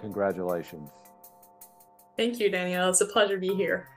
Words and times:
congratulations. 0.02 0.90
Thank 2.18 2.38
you, 2.38 2.50
Danielle. 2.50 2.90
It's 2.90 3.00
a 3.00 3.06
pleasure 3.06 3.36
to 3.36 3.40
be 3.40 3.54
here. 3.54 3.88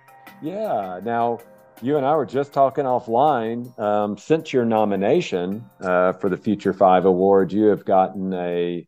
Yeah. 0.42 1.02
Now, 1.04 1.40
you 1.82 1.98
and 1.98 2.06
I 2.06 2.16
were 2.16 2.26
just 2.26 2.54
talking 2.54 2.86
offline. 2.86 3.78
Um, 3.78 4.18
since 4.18 4.54
your 4.54 4.64
nomination 4.64 5.66
uh, 5.82 6.14
for 6.14 6.30
the 6.30 6.38
Future 6.38 6.72
Five 6.72 7.04
Award, 7.04 7.52
you 7.52 7.66
have 7.66 7.84
gotten 7.84 8.34
a 8.34 8.88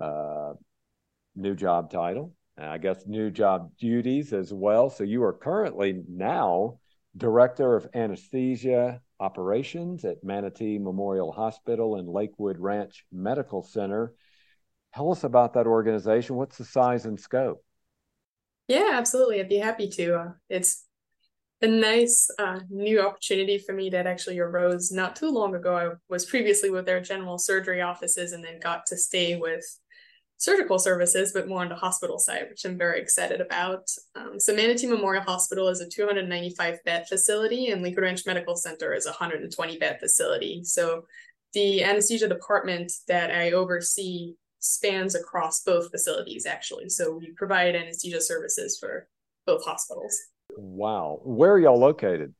uh, 0.00 0.54
new 1.36 1.54
job 1.54 1.90
title, 1.90 2.34
I 2.58 2.78
guess 2.78 3.06
new 3.06 3.30
job 3.30 3.70
duties 3.78 4.32
as 4.32 4.52
well. 4.52 4.90
So 4.90 5.04
you 5.04 5.22
are 5.22 5.32
currently 5.32 6.02
now 6.08 6.80
Director 7.16 7.76
of 7.76 7.88
Anesthesia 7.94 9.00
Operations 9.20 10.04
at 10.04 10.22
Manatee 10.24 10.78
Memorial 10.78 11.32
Hospital 11.32 11.96
and 11.96 12.08
Lakewood 12.08 12.58
Ranch 12.58 13.06
Medical 13.12 13.62
Center. 13.62 14.14
Tell 14.96 15.12
us 15.12 15.24
about 15.24 15.52
that 15.52 15.66
organization. 15.66 16.36
What's 16.36 16.56
the 16.56 16.64
size 16.64 17.04
and 17.04 17.20
scope? 17.20 17.62
Yeah, 18.66 18.92
absolutely. 18.94 19.40
I'd 19.40 19.48
be 19.48 19.58
happy 19.58 19.90
to. 19.90 20.18
Uh, 20.18 20.28
it's 20.48 20.86
a 21.60 21.66
nice 21.66 22.30
uh, 22.38 22.60
new 22.70 23.02
opportunity 23.02 23.58
for 23.58 23.74
me 23.74 23.90
that 23.90 24.06
actually 24.06 24.38
arose 24.38 24.90
not 24.90 25.14
too 25.14 25.28
long 25.28 25.54
ago. 25.54 25.76
I 25.76 25.90
was 26.08 26.24
previously 26.24 26.70
with 26.70 26.86
their 26.86 27.02
general 27.02 27.36
surgery 27.36 27.82
offices 27.82 28.32
and 28.32 28.42
then 28.42 28.58
got 28.58 28.86
to 28.86 28.96
stay 28.96 29.36
with 29.36 29.62
surgical 30.38 30.78
services, 30.78 31.30
but 31.34 31.46
more 31.46 31.60
on 31.60 31.68
the 31.68 31.74
hospital 31.74 32.18
side, 32.18 32.46
which 32.48 32.64
I'm 32.64 32.78
very 32.78 32.98
excited 32.98 33.42
about. 33.42 33.90
Um, 34.14 34.40
so 34.40 34.54
Manatee 34.54 34.86
Memorial 34.86 35.24
Hospital 35.24 35.68
is 35.68 35.82
a 35.82 35.90
295 35.90 36.82
bed 36.86 37.06
facility, 37.06 37.68
and 37.68 37.82
Lakewood 37.82 38.04
Ranch 38.04 38.24
Medical 38.24 38.56
Center 38.56 38.94
is 38.94 39.04
a 39.04 39.10
120 39.10 39.76
bed 39.76 39.98
facility. 40.00 40.64
So 40.64 41.04
the 41.52 41.84
anesthesia 41.84 42.28
department 42.28 42.92
that 43.08 43.30
I 43.30 43.52
oversee 43.52 44.36
spans 44.66 45.14
across 45.14 45.62
both 45.62 45.90
facilities 45.90 46.46
actually. 46.46 46.88
So 46.88 47.12
we 47.12 47.32
provide 47.36 47.74
anesthesia 47.74 48.20
services 48.20 48.78
for 48.78 49.08
both 49.46 49.64
hospitals. 49.64 50.16
Wow. 50.56 51.20
Where 51.24 51.52
are 51.52 51.58
y'all 51.58 51.78
located? 51.78 52.34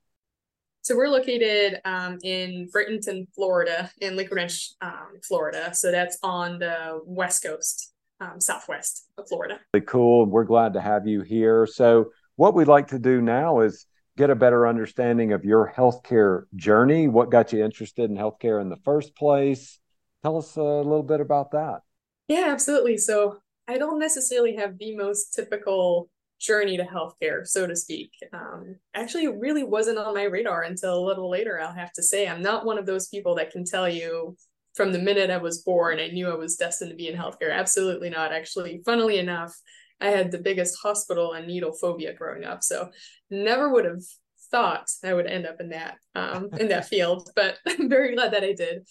So 0.83 0.97
we're 0.97 1.09
located 1.09 1.81
um, 1.85 2.19
in 2.23 2.69
Bradenton, 2.75 3.27
Florida, 3.35 3.91
in 4.01 4.17
Lakewood 4.17 4.37
Ranch, 4.37 4.71
um, 4.81 5.19
Florida. 5.27 5.75
So 5.75 5.91
that's 5.91 6.17
on 6.23 6.61
the 6.61 7.01
west 7.05 7.43
coast, 7.43 7.93
um, 8.21 8.41
southwest 8.41 9.09
of 9.19 9.29
Florida. 9.29 9.59
Really 9.75 9.87
cool. 9.87 10.27
We're 10.27 10.45
glad 10.45 10.75
to 10.75 10.81
have 10.81 11.07
you 11.07 11.23
here. 11.23 11.67
So 11.67 12.11
what 12.37 12.55
we'd 12.55 12.69
like 12.69 12.89
to 12.89 13.01
do 13.01 13.21
now 13.21 13.61
is 13.61 13.87
get 14.17 14.31
a 14.31 14.37
better 14.37 14.67
understanding 14.67 15.33
of 15.33 15.45
your 15.45 15.73
healthcare 15.77 16.45
journey. 16.55 17.09
What 17.09 17.31
got 17.31 17.53
you 17.53 17.65
interested 17.65 18.09
in 18.09 18.17
healthcare 18.17 18.61
in 18.61 18.69
the 18.69 18.79
first 18.85 19.17
place? 19.17 19.81
Tell 20.23 20.39
us 20.39 20.57
a 20.57 20.63
little 20.63 21.03
bit 21.03 21.21
about 21.21 21.51
that. 21.51 21.81
Yeah, 22.29 22.47
absolutely. 22.49 22.99
So 22.99 23.39
I 23.69 23.79
don't 23.79 23.99
necessarily 23.99 24.57
have 24.57 24.79
the 24.79 24.97
most 24.97 25.35
typical 25.35 26.11
journey 26.39 26.77
to 26.77 26.85
healthcare, 26.85 27.47
so 27.47 27.67
to 27.67 27.75
speak. 27.75 28.11
Um, 28.33 28.77
actually, 28.95 29.25
it 29.25 29.39
really 29.39 29.65
wasn't 29.65 29.99
on 29.99 30.15
my 30.15 30.25
radar 30.25 30.63
until 30.63 30.99
a 30.99 31.07
little 31.07 31.31
later, 31.31 31.61
I'll 31.61 31.73
have 31.73 31.93
to 31.95 32.03
say. 32.03 32.29
I'm 32.29 32.43
not 32.43 32.65
one 32.67 32.79
of 32.79 32.87
those 32.87 33.09
people 33.09 33.35
that 33.37 33.51
can 33.51 33.65
tell 33.65 33.89
you 33.89 34.37
from 34.75 34.93
the 34.93 34.99
minute 34.99 35.31
I 35.31 35.39
was 35.39 35.63
born, 35.63 35.99
I 35.99 36.09
knew 36.09 36.29
I 36.29 36.35
was 36.35 36.57
destined 36.57 36.91
to 36.91 36.97
be 36.97 37.09
in 37.09 37.17
healthcare. 37.17 37.51
Absolutely 37.51 38.11
not. 38.11 38.33
Actually, 38.33 38.83
funnily 38.85 39.19
enough, 39.19 39.57
I 40.03 40.09
had 40.09 40.31
the 40.31 40.39
biggest 40.39 40.79
hospital 40.83 41.33
and 41.33 41.47
needle 41.47 41.73
phobia 41.73 42.13
growing 42.13 42.45
up. 42.45 42.63
So 42.63 42.91
never 43.31 43.71
would 43.71 43.87
have 43.87 44.03
thought 44.51 44.91
I 45.03 45.15
would 45.15 45.27
end 45.27 45.47
up 45.47 45.61
in 45.61 45.71
that 45.71 45.97
um, 46.15 46.51
in 46.61 46.69
that 46.69 46.89
field, 46.91 47.31
but 47.35 47.57
I'm 47.67 47.89
very 47.89 48.15
glad 48.15 48.35
that 48.35 48.45
I 48.45 48.53
did. 48.53 48.87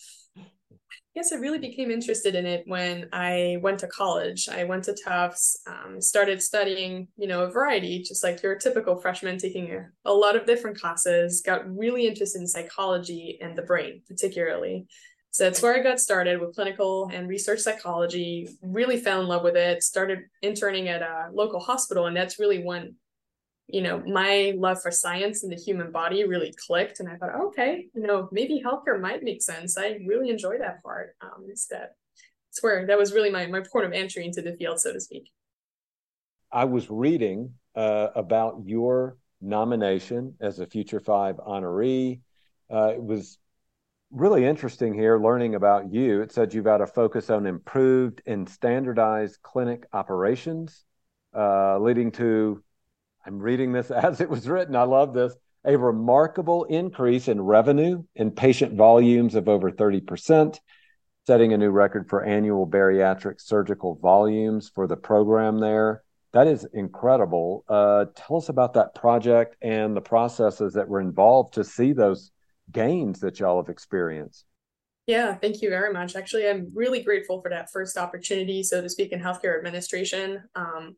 Yes, 1.16 1.32
I 1.32 1.38
really 1.38 1.60
became 1.60 1.92
interested 1.92 2.36
in 2.36 2.46
it 2.46 2.64
when 2.68 3.08
I 3.14 3.58
went 3.62 3.80
to 3.80 3.88
college. 3.88 4.50
I 4.50 4.66
went 4.66 4.84
to 4.84 4.94
Tufts, 4.94 5.62
um, 5.66 6.02
started 6.02 6.42
studying, 6.42 7.08
you 7.16 7.26
know, 7.26 7.44
a 7.44 7.50
variety, 7.50 8.04
just 8.04 8.22
like 8.22 8.44
your 8.44 8.56
typical 8.56 8.98
freshman, 9.00 9.38
taking 9.38 9.72
a, 9.72 9.86
a 10.04 10.12
lot 10.12 10.36
of 10.36 10.46
different 10.46 10.78
classes, 10.78 11.42
got 11.42 11.74
really 11.74 12.06
interested 12.06 12.42
in 12.42 12.48
psychology 12.48 13.38
and 13.42 13.58
the 13.58 13.62
brain, 13.62 14.02
particularly. 14.06 14.88
So 15.32 15.46
that's 15.46 15.62
where 15.62 15.74
I 15.74 15.84
got 15.84 16.02
started 16.02 16.42
with 16.42 16.54
clinical 16.54 17.10
and 17.14 17.30
research 17.30 17.60
psychology, 17.60 18.50
really 18.62 18.98
fell 18.98 19.22
in 19.22 19.28
love 19.28 19.44
with 19.44 19.56
it, 19.56 19.84
started 19.84 20.20
interning 20.42 20.90
at 20.90 21.02
a 21.02 21.30
local 21.32 21.62
hospital. 21.62 22.08
And 22.08 22.16
that's 22.16 22.40
really 22.40 22.62
when 22.62 22.96
you 23.68 23.82
know, 23.82 24.02
my 24.06 24.54
love 24.56 24.82
for 24.82 24.92
science 24.92 25.44
and 25.44 25.52
the 25.52 25.56
human 25.56 25.92
body 25.92 26.24
really 26.24 26.54
clicked. 26.68 27.00
And 27.00 27.10
I 27.10 27.16
thought, 27.16 27.36
okay, 27.48 27.88
you 27.94 28.06
know, 28.06 28.30
maybe 28.32 28.62
healthcare 28.64 29.00
might 29.00 29.24
make 29.24 29.42
sense. 29.42 29.78
I 29.78 30.00
really 30.06 30.30
enjoy 30.30 30.60
that 30.60 30.84
part. 30.84 31.16
Um, 31.22 31.46
it's 31.50 31.72
where 32.62 32.86
that 32.86 32.98
was 32.98 33.14
really 33.14 33.32
my, 33.32 33.48
my 33.48 33.62
port 33.62 33.86
of 33.86 33.92
entry 33.92 34.26
into 34.26 34.42
the 34.42 34.54
field, 34.54 34.80
so 34.80 34.94
to 34.94 35.00
speak. 35.00 35.32
I 36.52 36.66
was 36.66 36.90
reading 36.90 37.54
uh, 37.76 38.10
about 38.16 38.62
your 38.66 39.18
nomination 39.42 40.36
as 40.40 40.60
a 40.60 40.66
Future 40.66 41.00
Five 41.00 41.38
honoree. 41.38 42.22
Uh, 42.72 42.92
it 42.94 43.04
was 43.04 43.38
really 44.12 44.46
interesting 44.46 44.94
here 44.94 45.20
learning 45.20 45.56
about 45.56 45.92
you. 45.92 46.22
It 46.22 46.32
said 46.32 46.54
you've 46.54 46.64
got 46.64 46.82
a 46.82 46.88
focus 46.88 47.30
on 47.30 47.46
improved 47.46 48.22
and 48.26 48.48
standardized 48.48 49.40
clinic 49.42 49.86
operations, 49.92 50.86
uh, 51.36 51.78
leading 51.80 52.12
to 52.14 52.64
I'm 53.26 53.40
reading 53.40 53.72
this 53.72 53.92
as 53.92 54.22
it 54.22 54.30
was 54.30 54.48
written. 54.48 54.76
I 54.76 54.84
love 54.84 55.14
this. 55.14 55.36
A 55.66 55.78
remarkable 55.78 56.66
increase 56.66 57.28
in 57.28 57.42
revenue 57.42 58.04
and 58.16 58.36
patient 58.36 58.76
volumes 58.76 59.34
of 59.34 59.50
over 59.50 59.72
30%, 59.72 60.60
setting 61.26 61.54
a 61.54 61.58
new 61.58 61.72
record 61.72 62.08
for 62.08 62.24
annual 62.24 62.68
bariatric 62.68 63.42
surgical 63.42 63.96
volumes 63.96 64.70
for 64.74 64.86
the 64.86 64.96
program 64.96 65.60
there. 65.60 66.04
That 66.34 66.48
is 66.48 66.68
incredible. 66.74 67.64
Uh, 67.68 68.06
tell 68.16 68.38
us 68.38 68.50
about 68.50 68.74
that 68.74 68.94
project 68.94 69.56
and 69.62 69.96
the 69.96 70.02
processes 70.02 70.74
that 70.74 70.88
were 70.88 71.02
involved 71.02 71.56
to 71.56 71.64
see 71.64 71.94
those 71.94 72.32
gains 72.72 73.22
that 73.22 73.40
y'all 73.40 73.62
have 73.62 73.70
experienced. 73.70 74.46
Yeah, 75.08 75.36
thank 75.36 75.62
you 75.62 75.70
very 75.70 75.94
much. 75.94 76.16
Actually, 76.16 76.48
I'm 76.48 76.72
really 76.76 77.02
grateful 77.02 77.42
for 77.42 77.50
that 77.50 77.72
first 77.72 77.98
opportunity, 77.98 78.64
so 78.64 78.82
to 78.82 78.90
speak, 78.90 79.12
in 79.12 79.20
healthcare 79.20 79.58
administration. 79.58 80.44
Um, 80.56 80.96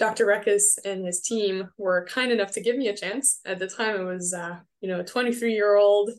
Dr. 0.00 0.24
Reckes 0.24 0.78
and 0.86 1.04
his 1.04 1.20
team 1.20 1.68
were 1.76 2.06
kind 2.06 2.32
enough 2.32 2.52
to 2.52 2.62
give 2.62 2.74
me 2.74 2.88
a 2.88 2.96
chance. 2.96 3.40
At 3.44 3.58
the 3.58 3.68
time, 3.68 4.00
I 4.00 4.04
was, 4.04 4.32
uh, 4.32 4.56
you 4.80 4.88
know, 4.88 5.00
a 5.00 5.04
23 5.04 5.52
year 5.52 5.76
old 5.76 6.10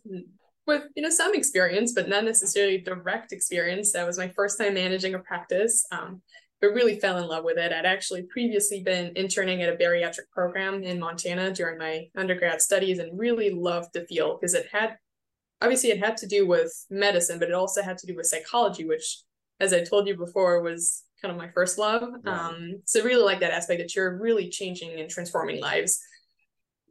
with, 0.68 0.84
you 0.96 1.02
know, 1.02 1.10
some 1.10 1.34
experience, 1.34 1.92
but 1.92 2.08
not 2.08 2.24
necessarily 2.24 2.78
direct 2.78 3.32
experience. 3.32 3.92
That 3.92 4.06
was 4.06 4.20
my 4.20 4.30
first 4.30 4.60
time 4.60 4.76
managing 4.76 5.16
a 5.16 5.20
practice, 5.20 5.84
um, 5.92 6.22
but 6.62 6.76
really 6.76 7.00
fell 7.00 7.18
in 7.18 7.28
love 7.28 7.44
with 7.44 7.58
it. 7.58 7.74
I'd 7.74 7.88
actually 7.88 8.22
previously 8.32 8.84
been 8.84 9.14
interning 9.16 9.64
at 9.64 9.74
a 9.74 9.78
bariatric 9.78 10.30
program 10.32 10.84
in 10.84 11.00
Montana 11.00 11.52
during 11.52 11.80
my 11.80 12.06
undergrad 12.16 12.62
studies 12.62 13.00
and 13.00 13.18
really 13.18 13.50
loved 13.50 13.94
the 13.94 14.06
field 14.06 14.40
because 14.40 14.54
it 14.54 14.68
had, 14.72 14.96
obviously, 15.60 15.90
it 15.90 15.98
had 15.98 16.18
to 16.18 16.28
do 16.28 16.48
with 16.48 16.72
medicine, 16.92 17.40
but 17.40 17.50
it 17.50 17.56
also 17.56 17.82
had 17.82 17.98
to 17.98 18.06
do 18.06 18.16
with 18.16 18.28
psychology, 18.28 18.86
which, 18.86 19.24
as 19.60 19.74
I 19.74 19.84
told 19.84 20.08
you 20.08 20.16
before, 20.16 20.62
was 20.62 21.02
kind 21.22 21.32
of 21.32 21.38
my 21.38 21.50
first 21.54 21.78
love. 21.78 22.04
Um, 22.26 22.82
so 22.86 23.04
really 23.04 23.24
like 23.24 23.40
that 23.42 23.54
aspect 23.54 23.80
that 23.80 23.96
you're 23.96 24.18
really 24.18 24.50
changing 24.50 25.00
and 25.00 25.10
transforming 25.10 25.62
lives. 25.62 26.00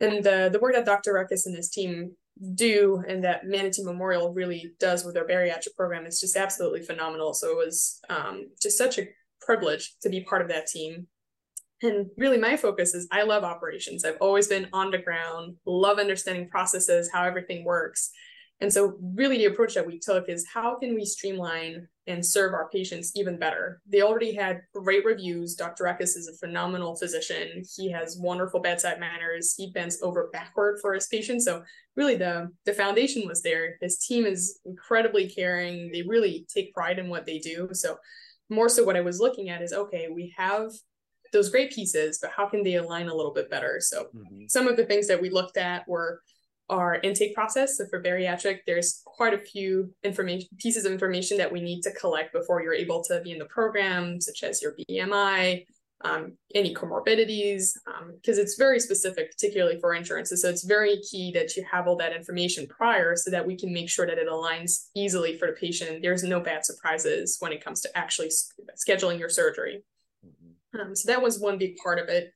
And 0.00 0.26
uh, 0.26 0.48
the 0.48 0.60
work 0.60 0.74
that 0.74 0.86
Dr. 0.86 1.14
Reckes 1.14 1.46
and 1.46 1.56
his 1.56 1.70
team 1.70 2.12
do 2.54 3.02
and 3.06 3.22
that 3.24 3.44
Manatee 3.44 3.84
Memorial 3.84 4.32
really 4.32 4.72
does 4.80 5.04
with 5.04 5.14
their 5.14 5.26
bariatric 5.26 5.76
program 5.76 6.06
is 6.06 6.20
just 6.20 6.36
absolutely 6.36 6.82
phenomenal. 6.82 7.34
So 7.34 7.50
it 7.50 7.56
was 7.56 8.00
um, 8.08 8.46
just 8.62 8.78
such 8.78 8.98
a 8.98 9.08
privilege 9.40 9.94
to 10.02 10.08
be 10.08 10.22
part 10.22 10.42
of 10.42 10.48
that 10.48 10.66
team. 10.66 11.06
and 11.82 12.06
really 12.16 12.38
my 12.38 12.56
focus 12.56 12.94
is 12.94 13.08
I 13.10 13.22
love 13.22 13.42
operations. 13.42 14.04
I've 14.04 14.18
always 14.20 14.48
been 14.48 14.68
on 14.72 14.90
the 14.90 14.98
ground, 14.98 15.56
love 15.66 15.98
understanding 15.98 16.48
processes, 16.48 17.10
how 17.12 17.24
everything 17.24 17.64
works. 17.64 18.10
And 18.62 18.70
so, 18.70 18.98
really, 19.00 19.38
the 19.38 19.46
approach 19.46 19.74
that 19.74 19.86
we 19.86 19.98
took 19.98 20.28
is 20.28 20.46
how 20.52 20.78
can 20.78 20.94
we 20.94 21.06
streamline 21.06 21.88
and 22.06 22.24
serve 22.24 22.52
our 22.52 22.68
patients 22.68 23.12
even 23.16 23.38
better? 23.38 23.80
They 23.86 24.02
already 24.02 24.34
had 24.34 24.60
great 24.74 25.04
reviews. 25.04 25.54
Dr. 25.54 25.84
Eckes 25.84 26.16
is 26.16 26.28
a 26.28 26.46
phenomenal 26.46 26.94
physician. 26.94 27.62
He 27.76 27.90
has 27.90 28.18
wonderful 28.18 28.60
bedside 28.60 29.00
manners. 29.00 29.54
He 29.56 29.70
bends 29.70 30.02
over 30.02 30.28
backward 30.32 30.78
for 30.82 30.92
his 30.92 31.06
patients. 31.06 31.46
So, 31.46 31.62
really, 31.96 32.16
the, 32.16 32.50
the 32.66 32.74
foundation 32.74 33.26
was 33.26 33.40
there. 33.40 33.76
His 33.80 33.98
team 33.98 34.26
is 34.26 34.60
incredibly 34.66 35.26
caring. 35.28 35.90
They 35.90 36.02
really 36.02 36.46
take 36.54 36.74
pride 36.74 36.98
in 36.98 37.08
what 37.08 37.24
they 37.24 37.38
do. 37.38 37.70
So, 37.72 37.96
more 38.50 38.68
so, 38.68 38.84
what 38.84 38.96
I 38.96 39.00
was 39.00 39.20
looking 39.20 39.48
at 39.48 39.62
is 39.62 39.72
okay, 39.72 40.08
we 40.12 40.34
have 40.36 40.70
those 41.32 41.48
great 41.48 41.72
pieces, 41.72 42.18
but 42.20 42.32
how 42.36 42.46
can 42.46 42.62
they 42.62 42.74
align 42.74 43.08
a 43.08 43.14
little 43.14 43.32
bit 43.32 43.48
better? 43.48 43.78
So, 43.80 44.08
mm-hmm. 44.14 44.44
some 44.48 44.68
of 44.68 44.76
the 44.76 44.84
things 44.84 45.06
that 45.08 45.22
we 45.22 45.30
looked 45.30 45.56
at 45.56 45.88
were 45.88 46.20
our 46.70 47.00
intake 47.02 47.34
process. 47.34 47.76
So 47.76 47.86
for 47.90 48.02
bariatric, 48.02 48.60
there's 48.66 49.02
quite 49.04 49.34
a 49.34 49.38
few 49.38 49.92
information 50.04 50.48
pieces 50.58 50.84
of 50.86 50.92
information 50.92 51.36
that 51.38 51.52
we 51.52 51.60
need 51.60 51.82
to 51.82 51.92
collect 51.92 52.32
before 52.32 52.62
you're 52.62 52.74
able 52.74 53.02
to 53.04 53.20
be 53.22 53.32
in 53.32 53.38
the 53.38 53.44
program, 53.46 54.20
such 54.20 54.42
as 54.42 54.62
your 54.62 54.74
BMI, 54.88 55.66
um, 56.02 56.32
any 56.54 56.74
comorbidities, 56.74 57.72
because 58.14 58.38
um, 58.38 58.42
it's 58.42 58.56
very 58.56 58.80
specific, 58.80 59.32
particularly 59.32 59.78
for 59.80 59.94
insurance. 59.94 60.32
So 60.34 60.48
it's 60.48 60.64
very 60.64 61.00
key 61.02 61.30
that 61.32 61.56
you 61.56 61.64
have 61.70 61.86
all 61.86 61.96
that 61.96 62.14
information 62.14 62.66
prior 62.68 63.16
so 63.16 63.30
that 63.30 63.46
we 63.46 63.56
can 63.56 63.72
make 63.72 63.90
sure 63.90 64.06
that 64.06 64.18
it 64.18 64.28
aligns 64.28 64.86
easily 64.94 65.36
for 65.36 65.48
the 65.48 65.52
patient. 65.52 66.02
There's 66.02 66.22
no 66.22 66.40
bad 66.40 66.64
surprises 66.64 67.36
when 67.40 67.52
it 67.52 67.62
comes 67.62 67.80
to 67.82 67.98
actually 67.98 68.30
scheduling 68.88 69.18
your 69.18 69.28
surgery. 69.28 69.82
Mm-hmm. 70.24 70.80
Um, 70.80 70.96
so 70.96 71.10
that 71.12 71.20
was 71.20 71.38
one 71.38 71.58
big 71.58 71.76
part 71.76 71.98
of 71.98 72.08
it. 72.08 72.32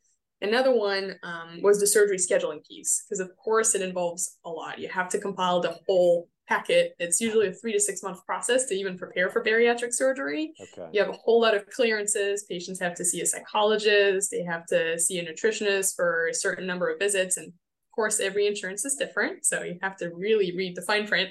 Another 0.48 0.74
one 0.74 1.16
um, 1.22 1.60
was 1.62 1.80
the 1.80 1.86
surgery 1.86 2.18
scheduling 2.18 2.66
piece, 2.66 3.04
because 3.04 3.20
of 3.20 3.34
course 3.36 3.74
it 3.74 3.80
involves 3.80 4.38
a 4.44 4.50
lot. 4.50 4.78
You 4.78 4.88
have 4.88 5.08
to 5.10 5.18
compile 5.18 5.60
the 5.60 5.78
whole 5.86 6.28
packet. 6.46 6.94
It's 6.98 7.20
usually 7.20 7.48
a 7.48 7.52
three 7.52 7.72
to 7.72 7.80
six 7.80 8.02
month 8.02 8.24
process 8.26 8.66
to 8.66 8.74
even 8.74 8.98
prepare 8.98 9.30
for 9.30 9.42
bariatric 9.42 9.94
surgery. 9.94 10.52
Okay. 10.60 10.90
You 10.92 11.00
have 11.00 11.08
a 11.08 11.16
whole 11.16 11.40
lot 11.40 11.54
of 11.54 11.66
clearances. 11.70 12.44
Patients 12.44 12.78
have 12.80 12.94
to 12.96 13.04
see 13.04 13.22
a 13.22 13.26
psychologist, 13.26 14.30
they 14.30 14.42
have 14.42 14.66
to 14.66 14.98
see 14.98 15.18
a 15.18 15.24
nutritionist 15.24 15.96
for 15.96 16.28
a 16.28 16.34
certain 16.34 16.66
number 16.66 16.90
of 16.90 16.98
visits. 16.98 17.38
And 17.38 17.48
of 17.48 17.94
course, 17.94 18.20
every 18.20 18.46
insurance 18.46 18.84
is 18.84 18.96
different. 18.96 19.46
So 19.46 19.62
you 19.62 19.78
have 19.80 19.96
to 19.98 20.10
really 20.10 20.54
read 20.54 20.76
the 20.76 20.82
fine 20.82 21.06
print. 21.06 21.30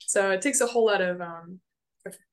So 0.00 0.30
it 0.32 0.42
takes 0.42 0.60
a 0.60 0.66
whole 0.66 0.86
lot 0.86 1.00
of 1.00 1.20
um, 1.20 1.60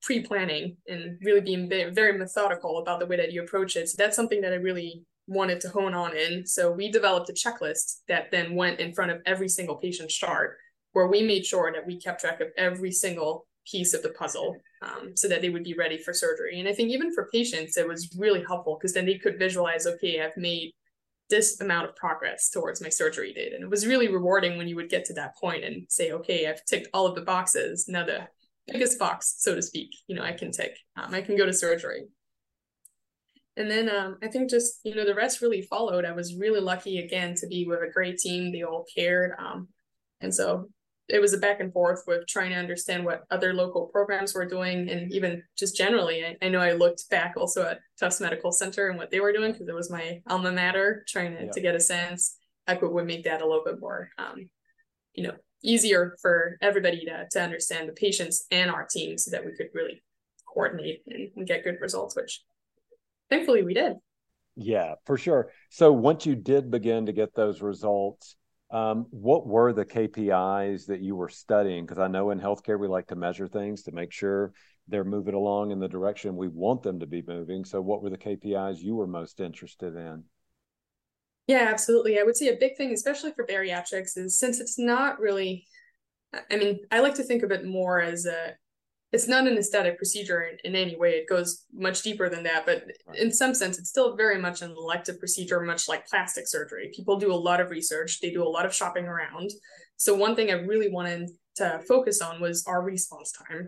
pre 0.02 0.22
planning 0.22 0.78
and 0.88 1.20
really 1.22 1.42
being 1.42 1.70
very 1.70 2.18
methodical 2.18 2.80
about 2.80 3.00
the 3.00 3.06
way 3.06 3.18
that 3.18 3.32
you 3.32 3.44
approach 3.44 3.76
it. 3.76 3.90
So 3.90 3.96
that's 3.98 4.16
something 4.16 4.42
that 4.42 4.54
I 4.54 4.56
really 4.56 5.04
wanted 5.30 5.62
to 5.62 5.70
hone 5.70 5.94
on 5.94 6.18
in. 6.18 6.46
So 6.46 6.72
we 6.72 6.92
developed 6.92 7.30
a 7.30 7.34
checklist 7.34 8.02
that 8.08 8.32
then 8.32 8.56
went 8.56 8.80
in 8.80 8.94
front 8.94 9.12
of 9.12 9.22
every 9.26 9.48
single 9.48 9.76
patient 9.76 10.10
chart, 10.10 10.58
where 10.94 11.08
we 11.08 11.22
made 11.22 11.46
sure 11.46 11.72
that 11.72 11.86
we 11.86 12.00
kept 12.00 12.22
track 12.22 12.42
of 12.42 12.48
every 12.58 12.92
single 12.92 13.46
piece 13.66 13.94
of 13.94 14.02
the 14.02 14.10
puzzle 14.10 14.56
um, 14.82 15.16
so 15.16 15.28
that 15.28 15.42
they 15.42 15.50
would 15.50 15.64
be 15.64 15.76
ready 15.76 15.98
for 15.98 16.14
surgery. 16.14 16.60
And 16.60 16.68
I 16.68 16.74
think 16.74 16.90
even 16.90 17.14
for 17.14 17.30
patients, 17.32 17.78
it 17.78 17.88
was 17.88 18.16
really 18.18 18.44
helpful 18.44 18.78
because 18.80 18.94
then 18.94 19.06
they 19.06 19.20
could 19.20 19.38
visualize, 19.38 19.86
okay, 19.86 20.22
I've 20.22 20.36
made 20.36 20.72
this 21.30 21.62
amount 21.62 21.88
of 21.88 21.96
progress 21.96 22.50
towards 22.50 22.82
my 22.82 22.90
surgery 22.90 23.32
date. 23.32 23.54
And 23.54 23.64
it 23.64 23.70
was 23.70 23.86
really 23.86 24.08
rewarding 24.08 24.58
when 24.58 24.68
you 24.68 24.76
would 24.78 24.90
get 24.90 25.06
to 25.06 25.14
that 25.14 25.38
point 25.38 25.64
and 25.64 25.86
say, 25.88 26.12
okay, 26.12 26.48
I've 26.48 26.66
ticked 26.66 26.88
all 26.92 27.06
of 27.06 27.14
the 27.14 27.22
boxes. 27.22 27.88
Now 27.88 28.04
the 28.04 28.28
biggest 28.66 28.98
box, 28.98 29.36
so 29.38 29.54
to 29.54 29.62
speak, 29.62 29.92
you 30.08 30.16
know, 30.16 30.24
I 30.24 30.32
can 30.32 30.52
tick. 30.52 30.76
Um, 30.96 31.14
I 31.14 31.22
can 31.22 31.38
go 31.38 31.46
to 31.46 31.54
surgery. 31.54 32.06
And 33.60 33.70
then 33.70 33.90
um, 33.90 34.18
I 34.24 34.28
think 34.28 34.50
just, 34.50 34.80
you 34.84 34.96
know, 34.96 35.06
the 35.06 35.14
rest 35.14 35.42
really 35.42 35.62
followed. 35.62 36.06
I 36.06 36.14
was 36.14 36.36
really 36.36 36.62
lucky 36.62 37.00
again 37.00 37.36
to 37.36 37.48
be 37.48 37.66
with 37.68 37.82
a 37.82 37.92
great 37.92 38.18
team. 38.18 38.52
They 38.52 38.64
all 38.64 38.86
cared. 38.96 39.34
Um, 39.38 39.68
and 40.22 40.34
so 40.34 40.70
it 41.10 41.20
was 41.20 41.34
a 41.34 41.38
back 41.38 41.60
and 41.60 41.74
forth 41.74 42.04
with 42.08 42.28
trying 42.28 42.52
to 42.52 42.56
understand 42.56 43.04
what 43.04 43.26
other 43.32 43.54
local 43.54 43.88
programs 43.88 44.34
were 44.34 44.46
doing 44.46 44.90
and 44.90 45.12
even 45.12 45.44
just 45.58 45.76
generally 45.76 46.24
I, 46.24 46.38
I 46.42 46.50
know 46.50 46.60
i 46.60 46.74
looked 46.74 47.10
back 47.10 47.34
also 47.36 47.66
at 47.66 47.80
tufts 48.00 48.22
medical 48.22 48.52
center 48.52 48.90
and 48.90 48.98
what 48.98 49.10
they 49.10 49.20
were 49.20 49.34
doing 49.34 49.52
because 49.52 49.68
it 49.68 49.76
was 49.76 49.90
my 49.90 50.22
alma 50.28 50.52
mater 50.52 51.04
trying 51.08 51.36
to, 51.36 51.46
yeah. 51.46 51.52
to 51.52 51.62
get 51.62 51.76
a 51.76 51.80
sense 51.80 52.38
i 52.68 52.76
could 52.76 52.92
would 52.92 53.08
make 53.08 53.24
that 53.24 53.42
a 53.42 53.48
little 53.48 53.64
bit 53.66 53.80
more 53.80 54.12
um, 54.18 54.50
you 55.14 55.24
know 55.24 55.34
easier 55.64 56.16
for 56.22 56.58
everybody 56.62 57.04
to, 57.06 57.28
to 57.32 57.42
understand 57.42 57.90
the 57.90 57.94
patients 57.94 58.46
and 58.52 58.70
our 58.70 58.86
team 58.86 59.18
so 59.18 59.32
that 59.32 59.46
we 59.46 59.54
could 59.56 59.68
really 59.74 60.02
coordinate 60.54 61.02
and, 61.08 61.32
and 61.36 61.48
get 61.48 61.64
good 61.64 61.78
results 61.82 62.16
which 62.16 62.42
thankfully 63.30 63.64
we 63.64 63.74
did. 63.74 63.98
Yeah, 64.56 64.96
for 65.06 65.18
sure. 65.18 65.52
So 65.70 65.92
once 65.92 66.26
you 66.26 66.36
did 66.36 66.70
begin 66.70 67.06
to 67.06 67.14
get 67.14 67.34
those 67.34 67.62
results, 67.62 68.36
um, 68.72 69.08
what 69.10 69.48
were 69.48 69.74
the 69.74 69.86
KPIs 69.86 70.88
that 70.88 71.02
you 71.02 71.16
were 71.16 71.30
studying? 71.30 71.86
Because 71.86 72.00
I 72.00 72.08
know 72.08 72.32
in 72.32 72.40
healthcare 72.40 72.80
we 72.80 72.88
like 72.88 73.08
to 73.08 73.16
measure 73.16 73.48
things 73.48 73.84
to 73.84 73.92
make 73.92 74.12
sure 74.12 74.54
they're 74.88 75.04
moving 75.04 75.34
along 75.34 75.72
in 75.72 75.80
the 75.80 75.88
direction 75.88 76.36
we 76.36 76.48
want 76.48 76.84
them 76.84 77.00
to 77.00 77.08
be 77.08 77.24
moving. 77.26 77.64
So 77.64 77.82
what 77.82 78.02
were 78.02 78.10
the 78.10 78.18
KPIs 78.18 78.80
you 78.80 78.96
were 78.96 79.08
most 79.08 79.40
interested 79.40 79.96
in? 79.96 80.24
Yeah, 81.48 81.68
absolutely. 81.70 82.20
I 82.20 82.24
would 82.24 82.38
say 82.38 82.50
a 82.50 82.58
big 82.60 82.78
thing, 82.78 82.92
especially 82.92 83.32
for 83.32 83.46
bariatrics, 83.46 84.18
is 84.18 84.38
since 84.38 84.60
it's 84.60 84.78
not 84.78 85.20
really 85.20 85.66
I 86.52 86.58
mean, 86.58 86.82
I 86.92 87.00
like 87.00 87.16
to 87.16 87.24
think 87.24 87.44
of 87.44 87.52
it 87.52 87.66
more 87.66 88.00
as 88.00 88.26
a 88.26 88.56
it's 89.12 89.28
not 89.28 89.48
an 89.48 89.58
aesthetic 89.58 89.98
procedure 89.98 90.44
in, 90.44 90.58
in 90.64 90.76
any 90.76 90.96
way. 90.96 91.12
It 91.12 91.28
goes 91.28 91.66
much 91.74 92.04
deeper 92.04 92.30
than 92.30 92.44
that, 92.44 92.66
but 92.66 92.84
in 93.16 93.32
some 93.32 93.56
sense, 93.56 93.80
it's 93.80 93.90
still 93.90 94.16
very 94.16 94.40
much 94.40 94.62
an 94.62 94.72
elective 94.72 95.20
procedure, 95.20 95.60
much 95.62 95.88
like 95.88 96.08
plastic 96.08 96.48
surgery. 96.48 96.92
People 96.94 97.18
do 97.18 97.34
a 97.34 97.36
lot 97.36 97.60
of 97.60 97.72
research, 97.72 98.20
they 98.20 98.32
do 98.32 98.44
a 98.44 98.50
lot 98.50 98.66
of 98.66 98.74
shopping 98.74 99.06
around. 99.06 99.50
So, 99.98 100.16
one 100.16 100.36
thing 100.36 100.52
I 100.52 100.54
really 100.54 100.90
wanted 100.90 101.30
to 101.56 101.82
focus 101.88 102.22
on 102.22 102.40
was 102.40 102.66
our 102.68 102.84
response 102.84 103.32
time. 103.32 103.68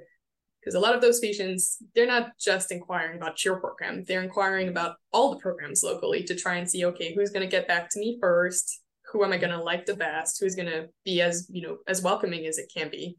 Because 0.60 0.76
a 0.76 0.80
lot 0.80 0.94
of 0.94 1.02
those 1.02 1.20
patients, 1.20 1.78
they're 1.96 2.06
not 2.06 2.38
just 2.40 2.72
inquiring 2.72 3.18
about 3.18 3.44
your 3.44 3.60
program, 3.60 4.04
they're 4.08 4.22
inquiring 4.22 4.68
mm-hmm. 4.68 4.78
about 4.78 4.98
all 5.12 5.32
the 5.32 5.40
programs 5.40 5.82
locally 5.84 6.24
to 6.24 6.36
try 6.36 6.56
and 6.56 6.70
see, 6.70 6.86
okay, 6.86 7.16
who's 7.16 7.32
going 7.32 7.42
to 7.42 7.52
get 7.52 7.68
back 7.68 7.90
to 7.92 8.00
me 8.00 8.20
first? 8.22 8.82
Who 9.12 9.24
am 9.24 9.34
I 9.34 9.38
going 9.38 9.52
to 9.52 9.62
like 9.62 9.88
the 9.88 9.96
best? 9.96 10.40
Who's 10.40 10.56
going 10.56 10.70
to 10.70 10.88
be 11.04 11.20
as, 11.22 11.48
you 11.50 11.68
know, 11.68 11.78
as 11.88 12.04
welcoming 12.04 12.46
as 12.46 12.60
it 12.60 12.72
can 12.74 12.90
be? 12.90 13.18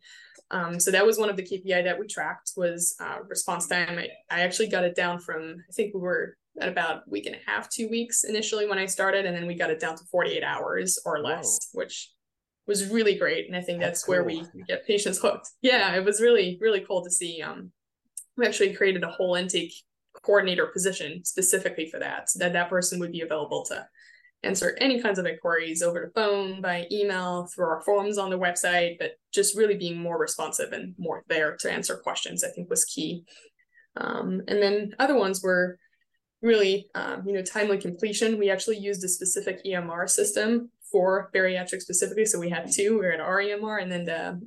Um, 0.52 0.78
so 0.78 0.90
that 0.90 1.04
was 1.04 1.19
one 1.19 1.31
of 1.31 1.37
the 1.37 1.43
KPI 1.43 1.82
that 1.84 1.99
we 1.99 2.06
tracked 2.06 2.52
was 2.56 2.94
uh, 3.00 3.19
response 3.26 3.66
time. 3.66 3.99
I, 3.99 4.08
I 4.31 4.40
actually 4.43 4.69
got 4.69 4.84
it 4.84 4.94
down 4.94 5.19
from 5.19 5.56
I 5.69 5.72
think 5.72 5.94
we 5.94 6.00
were 6.00 6.37
at 6.60 6.69
about 6.69 7.04
a 7.06 7.10
week 7.10 7.26
and 7.26 7.34
a 7.34 7.50
half, 7.50 7.70
two 7.70 7.88
weeks 7.88 8.25
initially 8.25 8.69
when 8.69 8.78
I 8.78 8.87
started, 8.87 9.25
and 9.25 9.34
then 9.34 9.46
we 9.46 9.54
got 9.54 9.70
it 9.70 9.81
down 9.81 9.96
to 9.96 10.04
48 10.04 10.44
hours 10.44 10.98
or 11.06 11.20
less, 11.20 11.70
Whoa. 11.72 11.81
which 11.81 12.10
was 12.67 12.91
really 12.91 13.17
great. 13.17 13.46
And 13.46 13.56
I 13.56 13.62
think 13.62 13.81
that's, 13.81 14.00
that's 14.00 14.05
cool. 14.05 14.17
where 14.17 14.24
we 14.24 14.44
get 14.69 14.86
patients 14.86 15.19
hooked. 15.19 15.48
Yeah, 15.62 15.94
it 15.94 16.05
was 16.05 16.20
really, 16.20 16.58
really 16.60 16.81
cool 16.81 17.03
to 17.03 17.10
see. 17.10 17.41
Um, 17.43 17.72
we 18.36 18.46
actually 18.46 18.74
created 18.74 19.03
a 19.05 19.08
whole 19.10 19.34
intake 19.34 19.72
coordinator 20.22 20.67
position 20.67 21.24
specifically 21.24 21.86
for 21.86 21.98
that, 21.98 22.29
so 22.29 22.38
that 22.41 22.53
that 22.53 22.69
person 22.69 23.00
would 23.00 23.12
be 23.12 23.22
available 23.22 23.65
to 23.67 23.86
answer 24.44 24.77
any 24.81 25.01
kinds 25.01 25.19
of 25.19 25.27
inquiries 25.27 25.82
over 25.82 26.01
the 26.01 26.20
phone, 26.20 26.61
by 26.61 26.87
email, 26.91 27.46
through 27.46 27.67
our 27.67 27.82
forums 27.82 28.19
on 28.19 28.31
the 28.31 28.39
website, 28.39 28.99
but 28.99 29.13
just 29.32 29.56
really 29.56 29.77
being 29.77 29.99
more 29.99 30.19
responsive 30.19 30.72
and 30.72 30.94
more 30.99 31.22
there 31.29 31.56
to 31.61 31.72
answer 31.72 31.96
questions, 31.96 32.43
I 32.43 32.49
think 32.49 32.69
was 32.69 32.84
key. 32.84 33.25
Um, 33.96 34.43
and 34.49 34.61
then 34.63 34.94
other 34.99 35.17
ones 35.17 35.43
were 35.43 35.79
really, 36.41 36.89
um, 36.94 37.22
you 37.27 37.34
know, 37.34 37.43
timely 37.43 37.79
completion. 37.79 38.39
We 38.39 38.51
actually 38.51 38.79
used 38.79 39.05
a 39.05 39.08
specific 39.08 39.65
EMR 39.65 40.11
system 40.11 40.70
for 40.91 41.31
bariatric 41.34 41.81
specifically. 41.81 42.27
So 42.27 42.41
we 42.41 42.51
had 42.51 42.70
two, 42.70 42.99
we 42.99 43.06
had 43.06 43.20
our 43.20 43.39
EMR 43.39 43.81
and 43.81 43.93
then 43.93 44.05
the 44.05 44.41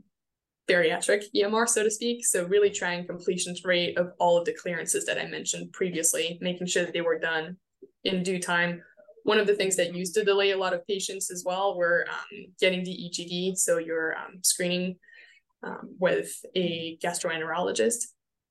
bariatric 0.67 1.23
EMR, 1.35 1.69
so 1.69 1.83
to 1.83 1.91
speak. 1.91 2.25
So 2.25 2.45
really 2.45 2.69
trying 2.69 3.07
completion 3.07 3.55
rate 3.63 3.97
of 3.97 4.11
all 4.19 4.37
of 4.37 4.45
the 4.45 4.53
clearances 4.53 5.05
that 5.05 5.19
I 5.19 5.25
mentioned 5.25 5.71
previously, 5.71 6.37
making 6.41 6.67
sure 6.67 6.83
that 6.83 6.93
they 6.93 7.01
were 7.01 7.19
done 7.19 7.57
in 8.03 8.23
due 8.23 8.39
time 8.39 8.81
one 9.25 9.39
of 9.39 9.47
the 9.47 9.55
things 9.55 9.75
that 9.77 9.95
used 9.95 10.13
to 10.13 10.23
delay 10.23 10.51
a 10.51 10.57
lot 10.57 10.75
of 10.75 10.85
patients 10.85 11.31
as 11.31 11.43
well 11.43 11.75
were 11.75 12.05
um, 12.07 12.45
getting 12.59 12.83
the 12.83 12.91
EGD, 12.91 13.57
so 13.57 13.79
you're 13.79 14.15
um, 14.15 14.39
screening 14.43 14.97
um, 15.63 15.95
with 15.99 16.31
a 16.55 16.99
gastroenterologist. 17.03 18.05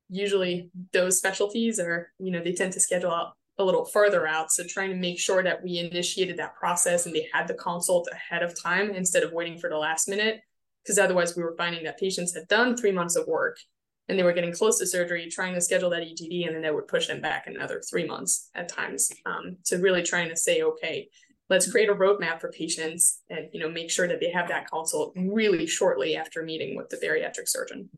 Usually, 0.08 0.70
those 0.92 1.16
specialties 1.16 1.78
are, 1.78 2.10
you 2.18 2.32
know, 2.32 2.42
they 2.42 2.54
tend 2.54 2.72
to 2.72 2.80
schedule 2.80 3.12
out 3.12 3.34
a 3.56 3.64
little 3.64 3.84
further 3.84 4.26
out. 4.26 4.50
So, 4.50 4.64
trying 4.68 4.90
to 4.90 4.96
make 4.96 5.20
sure 5.20 5.44
that 5.44 5.62
we 5.62 5.78
initiated 5.78 6.38
that 6.38 6.56
process 6.56 7.06
and 7.06 7.14
they 7.14 7.28
had 7.32 7.46
the 7.46 7.54
consult 7.54 8.08
ahead 8.10 8.42
of 8.42 8.60
time 8.60 8.90
instead 8.90 9.22
of 9.22 9.32
waiting 9.32 9.58
for 9.58 9.70
the 9.70 9.78
last 9.78 10.08
minute, 10.08 10.40
because 10.82 10.98
otherwise, 10.98 11.36
we 11.36 11.44
were 11.44 11.54
finding 11.56 11.84
that 11.84 12.00
patients 12.00 12.34
had 12.34 12.48
done 12.48 12.76
three 12.76 12.92
months 12.92 13.14
of 13.14 13.28
work 13.28 13.58
and 14.08 14.18
they 14.18 14.22
were 14.22 14.32
getting 14.32 14.52
close 14.52 14.78
to 14.78 14.86
surgery, 14.86 15.28
trying 15.30 15.54
to 15.54 15.60
schedule 15.60 15.90
that 15.90 16.02
EGD, 16.02 16.46
and 16.46 16.54
then 16.54 16.62
they 16.62 16.70
would 16.70 16.88
push 16.88 17.06
them 17.06 17.20
back 17.20 17.46
another 17.46 17.80
three 17.88 18.06
months 18.06 18.50
at 18.54 18.68
times 18.68 19.10
um, 19.26 19.56
to 19.64 19.78
really 19.78 20.02
trying 20.02 20.28
to 20.28 20.36
say, 20.36 20.62
okay, 20.62 21.08
let's 21.48 21.70
create 21.70 21.88
a 21.88 21.94
roadmap 21.94 22.40
for 22.40 22.50
patients 22.50 23.20
and 23.28 23.48
you 23.52 23.60
know 23.60 23.68
make 23.68 23.90
sure 23.90 24.08
that 24.08 24.20
they 24.20 24.30
have 24.30 24.48
that 24.48 24.68
consult 24.68 25.12
really 25.14 25.66
shortly 25.66 26.16
after 26.16 26.42
meeting 26.42 26.76
with 26.76 26.88
the 26.88 26.96
bariatric 26.96 27.48
surgeon. 27.48 27.88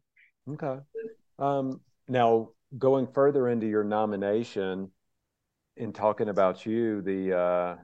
Okay. 0.48 0.78
Um, 1.38 1.80
now 2.08 2.50
going 2.76 3.06
further 3.06 3.48
into 3.48 3.66
your 3.66 3.84
nomination, 3.84 4.90
in 5.76 5.92
talking 5.92 6.28
about 6.28 6.64
you, 6.64 7.02
the 7.02 7.36
uh, 7.36 7.76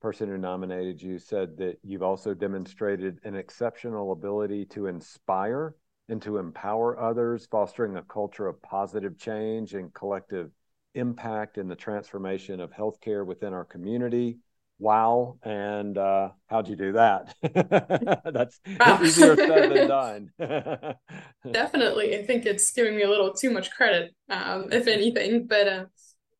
person 0.00 0.28
who 0.28 0.36
nominated 0.36 1.00
you 1.00 1.18
said 1.18 1.56
that 1.56 1.78
you've 1.82 2.02
also 2.02 2.34
demonstrated 2.34 3.18
an 3.24 3.34
exceptional 3.34 4.12
ability 4.12 4.66
to 4.66 4.86
inspire 4.86 5.74
and 6.08 6.20
to 6.22 6.38
empower 6.38 6.98
others, 6.98 7.46
fostering 7.50 7.96
a 7.96 8.02
culture 8.02 8.46
of 8.46 8.60
positive 8.62 9.18
change 9.18 9.74
and 9.74 9.92
collective 9.94 10.50
impact 10.94 11.58
in 11.58 11.68
the 11.68 11.76
transformation 11.76 12.60
of 12.60 12.70
healthcare 12.70 13.24
within 13.24 13.52
our 13.52 13.64
community. 13.64 14.38
Wow. 14.78 15.38
And 15.44 15.96
uh, 15.96 16.30
how'd 16.48 16.68
you 16.68 16.76
do 16.76 16.92
that? 16.92 17.34
That's 18.24 18.60
wow. 18.80 19.00
easier 19.02 19.36
said 19.36 19.72
than 19.72 19.88
done. 20.40 20.98
Definitely. 21.50 22.18
I 22.18 22.26
think 22.26 22.46
it's 22.46 22.72
giving 22.72 22.96
me 22.96 23.02
a 23.02 23.08
little 23.08 23.32
too 23.32 23.50
much 23.50 23.70
credit, 23.70 24.14
um, 24.28 24.72
if 24.72 24.88
anything. 24.88 25.46
But 25.46 25.68
uh, 25.68 25.84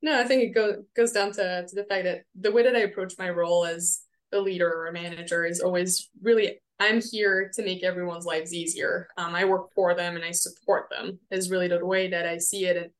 no, 0.03 0.21
I 0.21 0.25
think 0.25 0.43
it 0.43 0.55
go, 0.55 0.83
goes 0.97 1.13
down 1.13 1.33
to, 1.33 1.67
to 1.67 1.75
the 1.75 1.85
fact 1.85 2.05
that 2.05 2.23
the 2.39 2.51
way 2.51 2.65
that 2.65 2.75
I 2.75 2.81
approach 2.81 3.15
my 3.17 3.31
role 3.31 3.65
as 3.65 4.02
a 4.33 4.39
leader 4.39 4.69
or 4.69 4.87
a 4.87 4.93
manager 4.93 5.45
is 5.45 5.61
always 5.61 6.11
really 6.23 6.59
I'm 6.83 7.01
here 7.01 7.51
to 7.55 7.65
make 7.65 7.85
everyone's 7.85 8.27
lives 8.27 8.53
easier. 8.53 9.09
Um, 9.17 9.35
I 9.37 9.45
work 9.45 9.73
for 9.73 9.95
them 9.95 10.17
and 10.17 10.25
I 10.25 10.33
support 10.33 10.91
them 10.91 11.19
is 11.31 11.51
really 11.51 11.69
the 11.69 11.85
way 11.85 12.09
that 12.09 12.27
I 12.27 12.39
see 12.39 12.67
it. 12.67 12.77
And 12.77 12.91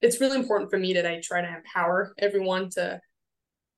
it's 0.00 0.20
really 0.20 0.38
important 0.38 0.70
for 0.70 0.78
me 0.78 0.92
that 0.94 1.06
I 1.06 1.20
try 1.20 1.40
to 1.40 1.56
empower 1.56 2.14
everyone 2.18 2.70
to 2.70 3.00